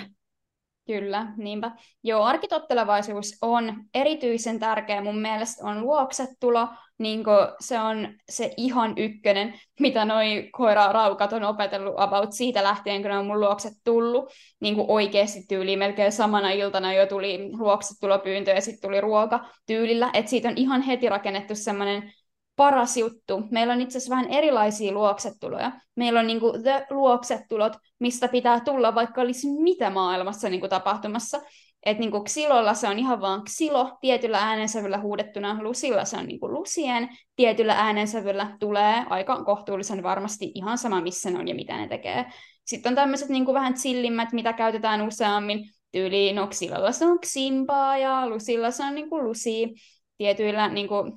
Kyllä, 0.86 1.34
niinpä. 1.36 1.72
Joo, 2.02 2.24
arkitottelevaisuus 2.24 3.38
on 3.42 3.84
erityisen 3.94 4.58
tärkeä. 4.58 5.02
Mun 5.02 5.18
mielestä 5.18 5.66
on 5.66 5.80
luoksetulo, 5.80 6.68
niin 6.98 7.24
se 7.60 7.80
on 7.80 8.08
se 8.28 8.54
ihan 8.56 8.94
ykkönen, 8.96 9.54
mitä 9.80 10.04
noi 10.04 10.48
koira-raukat 10.52 11.32
on 11.32 11.44
opetellut 11.44 11.94
about 11.96 12.32
siitä 12.32 12.62
lähtien, 12.62 13.02
kun 13.02 13.10
ne 13.10 13.18
on 13.18 13.26
mun 13.26 13.40
luokset 13.40 13.72
tullut. 13.84 14.32
Niin 14.60 14.74
kuin 14.74 14.90
oikeasti 14.90 15.40
tyyli 15.48 15.76
melkein 15.76 16.12
samana 16.12 16.50
iltana 16.50 16.92
jo 16.92 17.06
tuli 17.06 17.50
luoksetulopyyntö 17.52 18.50
ja 18.50 18.60
sitten 18.60 18.88
tuli 18.88 19.00
ruoka 19.00 19.44
tyylillä. 19.66 20.10
Että 20.12 20.30
siitä 20.30 20.48
on 20.48 20.56
ihan 20.56 20.82
heti 20.82 21.08
rakennettu 21.08 21.54
semmoinen 21.54 22.12
paras 22.56 22.96
juttu. 22.96 23.42
Meillä 23.50 23.72
on 23.72 23.80
itse 23.80 23.98
asiassa 23.98 24.16
vähän 24.16 24.30
erilaisia 24.30 24.92
luoksetuloja. 24.92 25.72
Meillä 25.94 26.20
on 26.20 26.26
niin 26.26 26.40
kuin 26.40 26.62
the 26.62 26.86
luoksetulot, 26.90 27.72
mistä 27.98 28.28
pitää 28.28 28.60
tulla, 28.60 28.94
vaikka 28.94 29.20
olisi 29.20 29.46
mitä 29.50 29.90
maailmassa 29.90 30.48
niin 30.48 30.60
kuin 30.60 30.70
tapahtumassa. 30.70 31.40
Että 31.88 32.00
niin 32.00 32.24
ksilolla 32.24 32.74
se 32.74 32.88
on 32.88 32.98
ihan 32.98 33.20
vaan 33.20 33.44
ksilo 33.44 33.98
tietyllä 34.00 34.38
äänensävyllä 34.38 34.98
huudettuna, 34.98 35.58
lusilla 35.62 36.04
se 36.04 36.16
on 36.16 36.26
niin 36.26 36.40
kuin 36.40 36.54
lusien, 36.54 37.08
tietyllä 37.36 37.74
äänensävyllä 37.74 38.56
tulee 38.60 39.04
aika 39.10 39.44
kohtuullisen 39.44 40.02
varmasti 40.02 40.52
ihan 40.54 40.78
sama, 40.78 41.00
missä 41.00 41.30
ne 41.30 41.38
on 41.38 41.48
ja 41.48 41.54
mitä 41.54 41.76
ne 41.76 41.88
tekee. 41.88 42.24
Sitten 42.64 42.90
on 42.90 42.96
tämmöiset 42.96 43.28
niin 43.28 43.44
kuin 43.44 43.54
vähän 43.54 43.74
chillimmät, 43.74 44.32
mitä 44.32 44.52
käytetään 44.52 45.02
useammin, 45.02 45.70
tyyliin, 45.92 46.36
no 46.36 46.46
ksilolla 46.46 46.92
se 46.92 47.06
on 47.06 47.20
ksimpaa 47.20 47.98
ja 47.98 48.28
lusilla 48.28 48.70
se 48.70 48.84
on 48.84 48.94
niin 48.94 49.10
kuin 49.10 49.24
lusi 49.24 49.74
tietyillä 50.18 50.68
niin 50.68 50.88
kuin, 50.88 51.12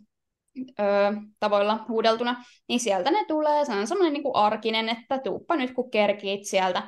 ö, 0.80 0.84
tavoilla 1.40 1.86
huudeltuna, 1.88 2.44
niin 2.68 2.80
sieltä 2.80 3.12
ne 3.12 3.26
tulee. 3.28 3.66
Se 3.66 3.74
on 3.74 3.88
semmoinen 3.88 4.14
niin 4.14 4.24
kuin 4.24 4.36
arkinen, 4.36 4.90
että 4.90 5.20
tuuppa 5.20 5.56
nyt 5.56 5.72
kun 5.74 5.92
kerkiit 5.92 6.46
sieltä. 6.46 6.84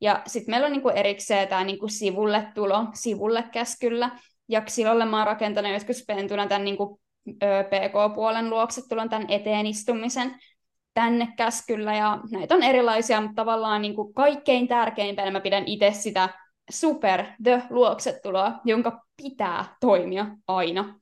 Ja 0.00 0.22
sitten 0.26 0.52
meillä 0.52 0.66
on 0.66 0.72
niin 0.72 0.82
kuin 0.82 0.96
erikseen 0.96 1.48
tämä 1.48 1.64
niin 1.64 1.78
kuin 1.78 1.90
sivulle 1.90 2.48
tulo, 2.54 2.86
sivulle 2.94 3.44
käskyllä. 3.52 4.10
Ja 4.48 4.60
Xilolle 4.60 5.04
mä 5.04 5.18
oon 5.18 5.26
rakentanut 5.26 5.72
joskus 5.72 6.04
pentuna 6.06 6.46
tämän 6.46 6.64
niin 6.64 6.76
kuin, 6.76 7.00
ö, 7.42 7.64
PK-puolen 7.64 8.50
luokse 8.50 8.88
tulon 8.88 9.08
tämän 9.08 9.30
eteen 9.30 9.66
istumisen 9.66 10.36
tänne 10.94 11.28
käskyllä. 11.36 11.94
Ja 11.94 12.20
näitä 12.30 12.54
on 12.54 12.62
erilaisia, 12.62 13.20
mutta 13.20 13.34
tavallaan 13.34 13.82
niin 13.82 13.94
kuin 13.94 14.14
kaikkein 14.14 14.68
tärkeimpänä 14.68 15.30
mä 15.30 15.40
pidän 15.40 15.64
itse 15.66 15.92
sitä 15.92 16.28
super 16.70 17.24
the 17.42 17.62
luoksetuloa, 17.70 18.60
jonka 18.64 19.04
pitää 19.22 19.76
toimia 19.80 20.26
aina. 20.46 21.00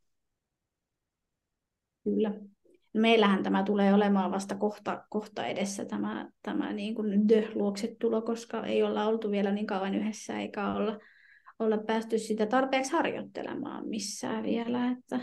Kyllä. 2.05 2.56
Meillähän 2.97 3.43
tämä 3.43 3.63
tulee 3.63 3.95
olemaan 3.95 4.31
vasta 4.31 4.55
kohta, 4.55 5.05
kohta 5.11 5.47
edessä 5.47 5.85
tämä, 5.85 6.29
tämä 6.43 6.73
niin 6.73 6.95
kuin 6.95 7.27
the-luoksetulo, 7.27 8.23
koska 8.23 8.67
ei 8.67 8.83
olla 8.83 9.07
oltu 9.07 9.31
vielä 9.31 9.53
niin 9.53 9.67
kauan 9.67 9.95
yhdessä 9.95 10.39
eikä 10.39 10.75
olla, 10.75 10.99
olla 11.59 11.79
päästy 11.79 12.19
sitä 12.19 12.47
tarpeeksi 12.47 12.93
harjoittelemaan 12.93 13.89
missään 13.89 14.43
vielä. 14.43 14.91
Että... 14.91 15.21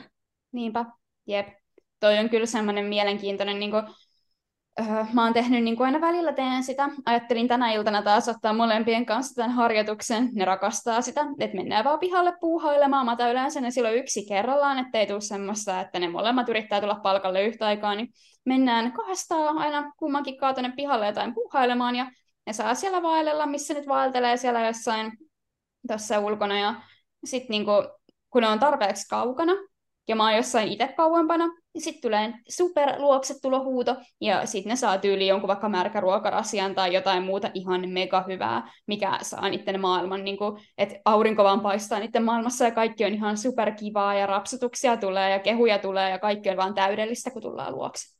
Niinpä, 0.52 0.86
jep. 1.28 1.48
Toi 2.00 2.18
on 2.20 2.30
kyllä 2.30 2.46
semmoinen 2.46 2.86
mielenkiintoinen 2.86 3.60
niin 3.60 3.72
kuin 3.72 3.84
öö, 4.80 5.06
mä 5.14 5.24
oon 5.24 5.34
tehnyt 5.34 5.64
niin 5.64 5.78
kuin 5.78 5.86
aina 5.86 6.02
välillä 6.02 6.34
teen 6.34 6.64
sitä. 6.64 6.90
Ajattelin 7.06 7.48
tänä 7.48 7.72
iltana 7.72 8.02
taas 8.02 8.30
ottaa 8.30 8.54
molempien 8.54 9.06
kanssa 9.06 9.36
tämän 9.36 9.52
harjoituksen. 9.52 10.30
Ne 10.34 10.46
rakastaa 10.46 11.02
sitä, 11.02 11.26
että 11.40 11.58
mennään 11.58 11.86
vaan 11.86 12.00
pihalle 12.00 12.34
puuhailemaan. 12.42 13.06
Mä 13.06 13.30
yleensä 13.32 13.62
ne 13.62 13.72
silloin 13.72 13.96
yksi 13.96 14.26
kerrallaan, 14.28 14.80
ettei 14.80 15.08
tule 15.08 15.22
semmoista, 15.22 15.82
että 15.82 16.00
ne 16.00 16.08
molemmat 16.08 16.50
yrittää 16.50 16.82
tulla 16.82 17.00
palkalle 17.04 17.44
yhtä 17.44 17.66
aikaa. 17.66 17.96
Niin 17.96 18.10
mennään 18.46 18.92
kahdestaan 18.92 19.58
aina 19.58 19.94
kummankin 19.98 20.38
kaa 20.38 20.54
pihalle 20.76 21.06
jotain 21.06 21.34
puuhailemaan 21.34 21.96
ja 21.96 22.12
ne 22.48 22.54
saa 22.54 22.76
siellä 22.76 23.02
vaellella, 23.02 23.46
missä 23.46 23.74
nyt 23.74 23.88
vaeltelee 23.88 24.38
siellä 24.38 24.66
jossain 24.68 25.12
tässä 25.88 26.20
ulkona. 26.20 26.60
Ja 26.60 26.76
sitten 27.26 27.50
niin 27.50 27.66
kun 28.30 28.42
ne 28.42 28.48
on 28.48 28.60
tarpeeksi 28.60 29.08
kaukana, 29.10 29.54
ja 30.08 30.16
mä 30.16 30.24
oon 30.24 30.36
jossain 30.36 30.68
itse 30.68 30.94
kauempana, 30.98 31.46
niin 31.74 31.82
sitten 31.82 32.02
tulee 32.02 32.34
super 32.50 32.90
luoksetulohuuto, 32.98 33.96
ja 34.22 34.46
sitten 34.46 34.70
ne 34.70 34.76
saa 34.76 34.98
tyyliin 34.98 35.28
jonkun 35.30 35.48
vaikka 35.48 35.70
märkäruokarasian 35.70 36.76
tai 36.76 36.94
jotain 36.94 37.24
muuta 37.24 37.52
ihan 37.54 37.90
mega 37.90 38.24
hyvää, 38.28 38.72
mikä 38.88 39.20
saa 39.22 39.50
niiden 39.50 39.82
maailman, 39.82 40.24
niin 40.24 40.38
että 40.78 40.96
aurinko 41.06 41.44
vaan 41.44 41.62
paistaa 41.62 42.00
niiden 42.00 42.24
maailmassa, 42.24 42.66
ja 42.66 42.72
kaikki 42.72 43.06
on 43.06 43.14
ihan 43.14 43.38
super 43.38 43.72
kivaa, 43.72 44.16
ja 44.16 44.26
rapsutuksia 44.26 44.98
tulee, 44.98 45.32
ja 45.32 45.40
kehuja 45.40 45.80
tulee, 45.80 46.10
ja 46.10 46.20
kaikki 46.20 46.50
on 46.50 46.58
vaan 46.58 46.74
täydellistä, 46.74 47.32
kun 47.32 47.42
tullaan 47.42 47.76
luokse. 47.76 48.18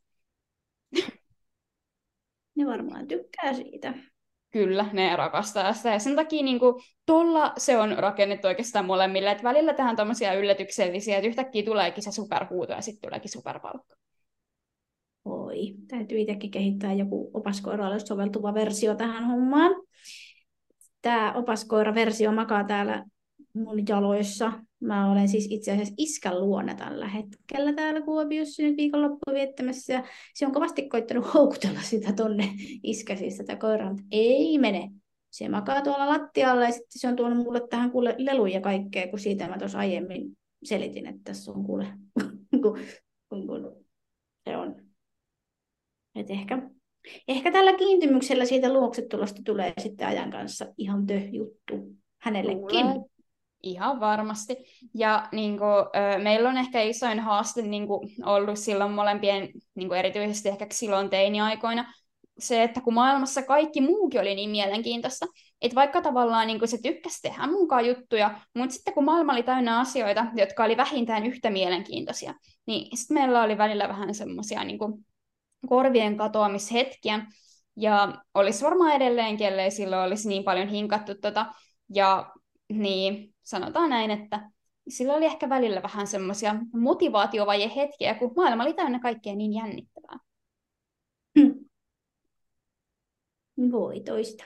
Ne 2.56 2.66
varmaan 2.66 3.08
tykkää 3.08 3.54
siitä. 3.54 3.94
Kyllä, 4.54 4.86
ne 4.94 5.16
rakastaa 5.16 5.74
sitä. 5.74 5.90
Ja 5.90 6.00
sen 6.00 6.16
takia 6.16 6.44
niin 6.44 6.60
kuin, 6.60 6.84
tolla 7.06 7.54
se 7.58 7.78
on 7.78 7.98
rakennettu 7.98 8.48
oikeastaan 8.48 8.86
molemmille. 8.86 9.32
Että 9.32 9.44
välillä 9.44 9.74
tähän 9.74 9.96
tuommoisia 9.96 10.34
yllätyksellisiä, 10.34 11.18
että 11.18 11.28
yhtäkkiä 11.28 11.64
tuleekin 11.64 12.04
se 12.04 12.12
superhuuto 12.12 12.74
ja 12.74 12.82
sitten 12.82 13.02
tuleekin 13.02 13.32
superpalkka. 13.32 13.96
Voi. 15.26 15.74
Täytyy 15.88 16.20
itsekin 16.20 16.52
kehittää 16.52 16.94
joku 16.94 17.32
opaskoiralle 17.34 18.00
soveltuva 18.00 18.54
versio 18.54 18.96
tähän 18.96 19.26
hommaan. 19.26 19.72
Tämä 21.02 21.34
opaskoira-versio 21.34 22.32
makaa 22.32 22.64
täällä 22.64 23.06
mun 23.54 23.88
jaloissa. 23.90 24.52
Mä 24.80 25.12
olen 25.12 25.28
siis 25.28 25.48
itse 25.50 25.72
asiassa 25.72 25.94
iskän 25.98 26.42
luona 26.42 26.76
tällä 26.76 27.08
hetkellä 27.08 27.74
täällä 27.74 28.02
Kuopiossa 28.02 28.64
nyt 28.64 28.78
viikonloppu 28.78 29.34
viettämässä. 29.34 29.94
Ja 29.94 30.04
se 30.34 30.46
on 30.46 30.52
kovasti 30.52 30.90
koittanut 30.90 31.34
houkutella 31.34 31.82
sitä 31.82 32.14
tonne 32.14 32.50
iskäsiin 32.84 33.32
sitä 33.32 33.56
koiraa, 33.56 33.96
ei 34.12 34.58
mene. 34.58 34.90
Se 35.30 35.50
makaa 35.50 35.82
tuolla 35.82 36.10
lattialla 36.10 36.64
ja 36.64 36.72
sitten 36.72 37.00
se 37.00 37.08
on 37.08 37.16
tuonut 37.16 37.38
mulle 37.38 37.68
tähän 37.70 37.92
kuule 37.92 38.16
leluja 38.18 38.62
kaikkea, 38.62 39.08
kun 39.08 39.20
siitä 39.20 39.48
mä 39.48 39.58
tuossa 39.58 39.80
aiemmin 39.80 40.38
selitin, 40.64 41.08
että 41.08 41.22
tässä 41.24 41.52
on 41.52 41.64
kuule, 41.64 41.88
se 44.50 44.58
on. 44.58 44.76
Et 46.16 46.30
ehkä, 46.30 46.70
ehkä 47.28 47.52
tällä 47.52 47.74
kiintymyksellä 47.74 48.46
siitä 48.46 48.74
luoksetulosta 48.74 49.42
tulee 49.46 49.74
sitten 49.78 50.08
ajan 50.08 50.32
kanssa 50.32 50.66
ihan 50.78 51.06
tö 51.06 51.22
juttu 51.32 51.96
hänellekin. 52.18 52.86
Luulen. 52.86 53.13
Ihan 53.64 54.00
varmasti. 54.00 54.58
Ja 54.94 55.28
niin 55.32 55.58
kuin, 55.58 55.86
meillä 56.24 56.50
on 56.50 56.58
ehkä 56.58 56.82
isoin 56.82 57.20
haaste 57.20 57.62
niin 57.62 57.88
kuin, 57.88 58.10
ollut 58.26 58.60
silloin 58.60 58.92
molempien, 58.92 59.50
niin 59.76 59.88
kuin 59.88 60.00
erityisesti 60.00 60.50
ehkä 60.50 60.68
silloin 60.72 61.10
teiniaikoina, 61.10 61.94
se, 62.40 62.64
että 62.64 62.82
kun 62.82 62.94
maailmassa 62.94 63.42
kaikki 63.42 63.82
muukin 63.82 64.22
oli 64.22 64.36
niin 64.36 64.50
mielenkiintoista, 64.50 65.26
että 65.62 65.76
vaikka 65.76 66.02
tavallaan 66.02 66.48
niin 66.48 66.68
se 66.68 66.78
tykkäsi 66.84 67.22
tehdä 67.22 67.48
mukaan 67.48 67.88
juttuja, 67.88 68.40
mutta 68.56 68.74
sitten 68.74 68.94
kun 68.94 69.04
maailma 69.04 69.34
oli 69.34 69.44
täynnä 69.44 69.80
asioita, 69.80 70.26
jotka 70.36 70.64
oli 70.64 70.78
vähintään 70.78 71.26
yhtä 71.26 71.50
mielenkiintoisia, 71.50 72.34
niin 72.66 72.98
sitten 72.98 73.16
meillä 73.16 73.44
oli 73.44 73.58
välillä 73.58 73.88
vähän 73.88 74.16
semmoisia 74.16 74.64
niin 74.64 74.80
korvien 75.70 76.18
katoamishetkiä, 76.18 77.26
ja 77.78 78.14
olisi 78.34 78.66
varmaan 78.66 78.96
edelleen, 78.96 79.38
kellei 79.38 79.72
silloin 79.72 80.02
olisi 80.02 80.30
niin 80.30 80.44
paljon 80.44 80.68
hinkattu 80.68 81.16
tota, 81.22 81.46
ja 81.94 82.32
niin 82.70 83.36
sanotaan 83.44 83.90
näin, 83.90 84.12
että 84.12 84.50
sillä 84.88 85.14
oli 85.14 85.26
ehkä 85.26 85.50
välillä 85.50 85.84
vähän 85.84 86.08
semmoisia 86.08 86.56
motivaatiovaje 86.74 87.72
hetkiä, 87.76 88.16
kun 88.16 88.34
maailma 88.36 88.64
oli 88.64 88.74
täynnä 88.74 89.00
kaikkea 89.00 89.36
niin 89.36 89.54
jännittävää. 89.54 90.20
Voi 93.72 94.00
toista. 94.00 94.44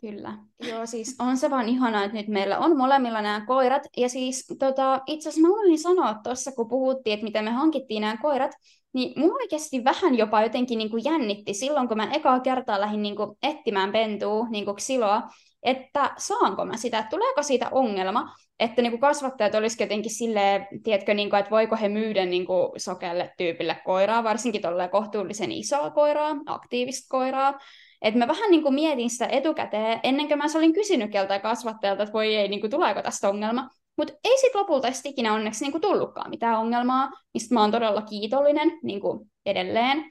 Kyllä. 0.00 0.38
Joo, 0.68 0.86
siis 0.86 1.16
on 1.18 1.36
se 1.36 1.50
vaan 1.50 1.68
ihanaa, 1.68 2.04
että 2.04 2.16
nyt 2.16 2.28
meillä 2.28 2.58
on 2.58 2.76
molemmilla 2.76 3.22
nämä 3.22 3.46
koirat. 3.46 3.82
Ja 3.96 4.08
siis 4.08 4.46
tota, 4.58 5.02
itse 5.06 5.28
asiassa 5.28 5.48
mä 5.48 5.54
unohdin 5.54 5.78
sanoa 5.78 6.14
tuossa, 6.22 6.52
kun 6.52 6.68
puhuttiin, 6.68 7.14
että 7.14 7.24
miten 7.24 7.44
me 7.44 7.50
hankittiin 7.50 8.00
nämä 8.00 8.16
koirat, 8.16 8.50
niin 8.92 9.20
mua 9.20 9.34
oikeasti 9.34 9.84
vähän 9.84 10.18
jopa 10.18 10.42
jotenkin 10.42 10.78
niin 10.78 10.90
kuin 10.90 11.04
jännitti 11.04 11.54
silloin, 11.54 11.88
kun 11.88 11.96
mä 11.96 12.12
ekaa 12.12 12.40
kertaa 12.40 12.80
lähdin 12.80 13.02
niin 13.02 13.16
kuin 13.16 13.36
etsimään 13.42 13.92
pentua, 13.92 14.48
niin 14.48 14.64
kuin 14.64 14.76
ksiloa, 14.76 15.22
että 15.64 16.14
saanko 16.18 16.64
mä 16.64 16.76
sitä, 16.76 16.98
että 16.98 17.10
tuleeko 17.10 17.42
siitä 17.42 17.68
ongelma, 17.70 18.34
että 18.60 18.82
niin 18.82 18.92
kuin 18.92 19.00
kasvattajat 19.00 19.54
olisivat 19.54 19.80
jotenkin 19.80 20.14
silleen, 20.14 20.66
tiedätkö, 20.82 21.14
niin 21.14 21.30
kuin, 21.30 21.40
että 21.40 21.50
voiko 21.50 21.76
he 21.76 21.88
myydä 21.88 22.26
niin 22.26 22.46
kuin 22.46 22.80
sokelle 22.80 23.32
tyypille 23.38 23.76
koiraa, 23.84 24.24
varsinkin 24.24 24.62
tolleen 24.62 24.90
kohtuullisen 24.90 25.52
isoa 25.52 25.90
koiraa, 25.90 26.36
aktiivista 26.46 27.06
koiraa, 27.08 27.58
että 28.02 28.18
mä 28.18 28.28
vähän 28.28 28.50
niin 28.50 28.62
kuin 28.62 28.74
mietin 28.74 29.10
sitä 29.10 29.26
etukäteen, 29.26 30.00
ennen 30.02 30.28
kuin 30.28 30.38
mä 30.38 30.44
olin 30.56 30.72
kysynyt 30.72 31.10
keltä 31.10 31.38
kasvattajalta, 31.38 32.02
että 32.02 32.12
voi 32.12 32.36
ei, 32.36 32.48
niin 32.48 32.60
kuin, 32.60 32.70
tuleeko 32.70 33.02
tästä 33.02 33.28
ongelma. 33.28 33.70
Mutta 33.96 34.14
ei 34.24 34.38
sitten 34.38 34.60
lopulta 34.60 34.92
sit 34.92 35.06
ikinä 35.06 35.32
onneksi 35.34 35.64
niin 35.64 35.72
kuin 35.72 35.82
tullutkaan 35.82 36.30
mitään 36.30 36.58
ongelmaa, 36.58 37.10
mistä 37.34 37.54
mä 37.54 37.60
oon 37.60 37.70
todella 37.70 38.02
kiitollinen 38.02 38.78
niin 38.82 39.00
kuin 39.00 39.30
edelleen. 39.46 40.10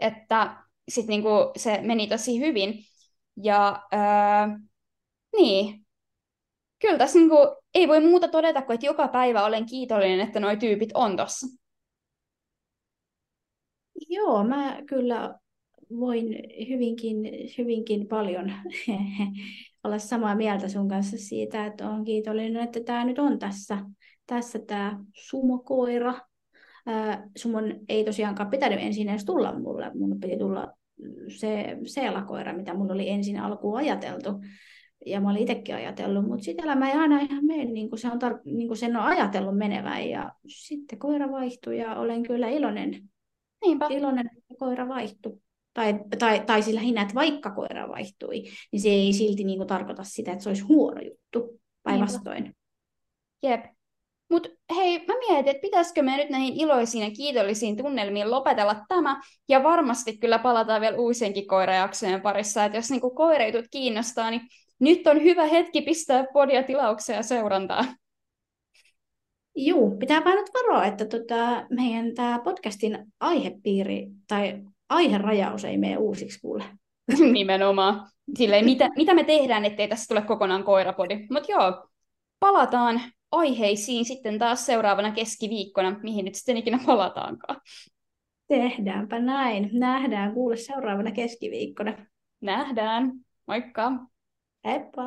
Että 0.00 0.56
sitten 0.88 1.20
niin 1.20 1.24
se 1.56 1.80
meni 1.82 2.06
tosi 2.06 2.40
hyvin. 2.40 2.74
Ja 3.42 3.82
öö, 3.92 4.58
niin, 5.36 5.86
kyllä 6.78 6.98
tässä 6.98 7.18
niin 7.18 7.28
kuin, 7.28 7.48
ei 7.74 7.88
voi 7.88 8.00
muuta 8.00 8.28
todeta 8.28 8.62
kuin, 8.62 8.74
että 8.74 8.86
joka 8.86 9.08
päivä 9.08 9.44
olen 9.44 9.66
kiitollinen, 9.66 10.20
että 10.20 10.40
nuo 10.40 10.56
tyypit 10.56 10.90
on 10.94 11.16
tossa. 11.16 11.46
Joo, 14.08 14.44
mä 14.44 14.78
kyllä 14.86 15.38
voin 15.90 16.24
hyvinkin, 16.68 17.16
hyvinkin 17.58 18.08
paljon 18.08 18.52
olla 19.84 19.98
samaa 19.98 20.34
mieltä 20.34 20.68
sun 20.68 20.88
kanssa 20.88 21.16
siitä, 21.18 21.66
että 21.66 21.90
olen 21.90 22.04
kiitollinen, 22.04 22.62
että 22.62 22.80
tämä 22.80 23.04
nyt 23.04 23.18
on 23.18 23.38
tässä, 23.38 23.78
tässä 24.26 24.58
tämä 24.58 24.98
sumokoira. 25.12 26.14
Sumon 27.36 27.64
ei 27.88 28.04
tosiaankaan 28.04 28.50
pitänyt 28.50 28.78
ensin 28.80 29.08
edes 29.08 29.24
tulla 29.24 29.58
mulle, 29.58 29.90
mun 29.94 30.20
piti 30.20 30.38
tulla 30.38 30.77
se 31.28 31.78
seelakoira, 31.86 32.52
mitä 32.52 32.74
mulla 32.74 32.92
oli 32.92 33.08
ensin 33.08 33.40
alkuun 33.40 33.78
ajateltu. 33.78 34.30
Ja 35.06 35.20
mä 35.20 35.30
olin 35.30 35.42
itsekin 35.42 35.74
ajatellut, 35.74 36.26
mutta 36.26 36.44
sitten 36.44 36.64
elämä 36.64 36.90
ei 36.90 36.98
aina 36.98 37.20
ihan 37.20 37.44
mene 37.44 37.64
niin 37.64 37.88
kuin, 37.88 37.98
se 37.98 38.08
on 38.08 38.18
tar- 38.22 38.40
niin 38.44 38.68
kuin 38.68 38.78
sen 38.78 38.96
on 38.96 39.02
ajatellut 39.02 39.58
menevän. 39.58 40.08
Ja 40.08 40.32
sitten 40.46 40.98
koira 40.98 41.30
vaihtui 41.30 41.78
ja 41.78 41.96
olen 41.96 42.22
kyllä 42.22 42.48
iloinen, 42.48 43.08
Niinpä. 43.64 43.86
iloinen 43.90 44.26
että 44.26 44.54
koira 44.58 44.88
vaihtui. 44.88 45.40
Tai, 45.74 46.00
tai, 46.18 46.40
tai 46.46 46.62
sillä 46.62 46.78
lähinnä, 46.78 47.02
että 47.02 47.14
vaikka 47.14 47.50
koira 47.50 47.88
vaihtui, 47.88 48.42
niin 48.72 48.80
se 48.80 48.88
ei 48.88 49.12
silti 49.12 49.44
niin 49.44 49.58
kuin 49.58 49.68
tarkoita 49.68 50.04
sitä, 50.04 50.32
että 50.32 50.42
se 50.42 50.50
olisi 50.50 50.62
huono 50.62 51.00
juttu. 51.00 51.60
Päinvastoin. 51.82 52.56
Jep. 53.42 53.64
Mutta 54.30 54.48
hei, 54.76 54.98
mä 54.98 55.14
mietin, 55.28 55.50
että 55.50 55.60
pitäisikö 55.60 56.02
me 56.02 56.16
nyt 56.16 56.30
näihin 56.30 56.60
iloisiin 56.60 57.04
ja 57.04 57.10
kiitollisiin 57.10 57.76
tunnelmiin 57.76 58.30
lopetella 58.30 58.76
tämä, 58.88 59.20
ja 59.48 59.62
varmasti 59.62 60.18
kyllä 60.18 60.38
palataan 60.38 60.80
vielä 60.80 60.96
uusienkin 60.96 61.46
koirajaksojen 61.46 62.20
parissa, 62.20 62.64
että 62.64 62.78
jos 62.78 62.90
niinku 62.90 63.10
koireitut 63.10 63.64
kiinnostaa, 63.70 64.30
niin 64.30 64.40
nyt 64.78 65.06
on 65.06 65.22
hyvä 65.22 65.44
hetki 65.44 65.82
pistää 65.82 66.24
podia 66.32 66.62
tilauksia 66.62 67.16
ja 67.16 67.22
seurantaa. 67.22 67.84
Juu, 69.56 69.96
pitää 69.98 70.24
vain 70.24 70.36
nyt 70.36 70.50
varoa, 70.54 70.84
että 70.84 71.04
tota, 71.04 71.66
meidän 71.70 72.14
tämä 72.14 72.40
podcastin 72.44 73.06
aihepiiri 73.20 74.06
tai 74.28 74.62
aiherajaus 74.88 75.64
ei 75.64 75.78
mene 75.78 75.96
uusiksi 75.96 76.40
kuule. 76.40 76.64
Nimenomaan. 77.32 78.08
Silleen, 78.38 78.64
mitä, 78.64 78.88
mitä 78.96 79.14
me 79.14 79.24
tehdään, 79.24 79.64
ettei 79.64 79.88
tässä 79.88 80.08
tule 80.08 80.22
kokonaan 80.22 80.64
koirapodi. 80.64 81.26
Mutta 81.30 81.52
joo, 81.52 81.88
palataan 82.40 83.00
aiheisiin 83.30 84.04
sitten 84.04 84.38
taas 84.38 84.66
seuraavana 84.66 85.12
keskiviikkona, 85.12 85.98
mihin 86.02 86.24
nyt 86.24 86.34
sitten 86.34 86.56
ikinä 86.56 86.78
palataankaan. 86.86 87.60
Tehdäänpä 88.48 89.18
näin. 89.18 89.70
Nähdään 89.72 90.34
kuule 90.34 90.56
seuraavana 90.56 91.12
keskiviikkona. 91.12 92.06
Nähdään. 92.40 93.12
Moikka. 93.46 93.92
Heippa. 94.64 95.02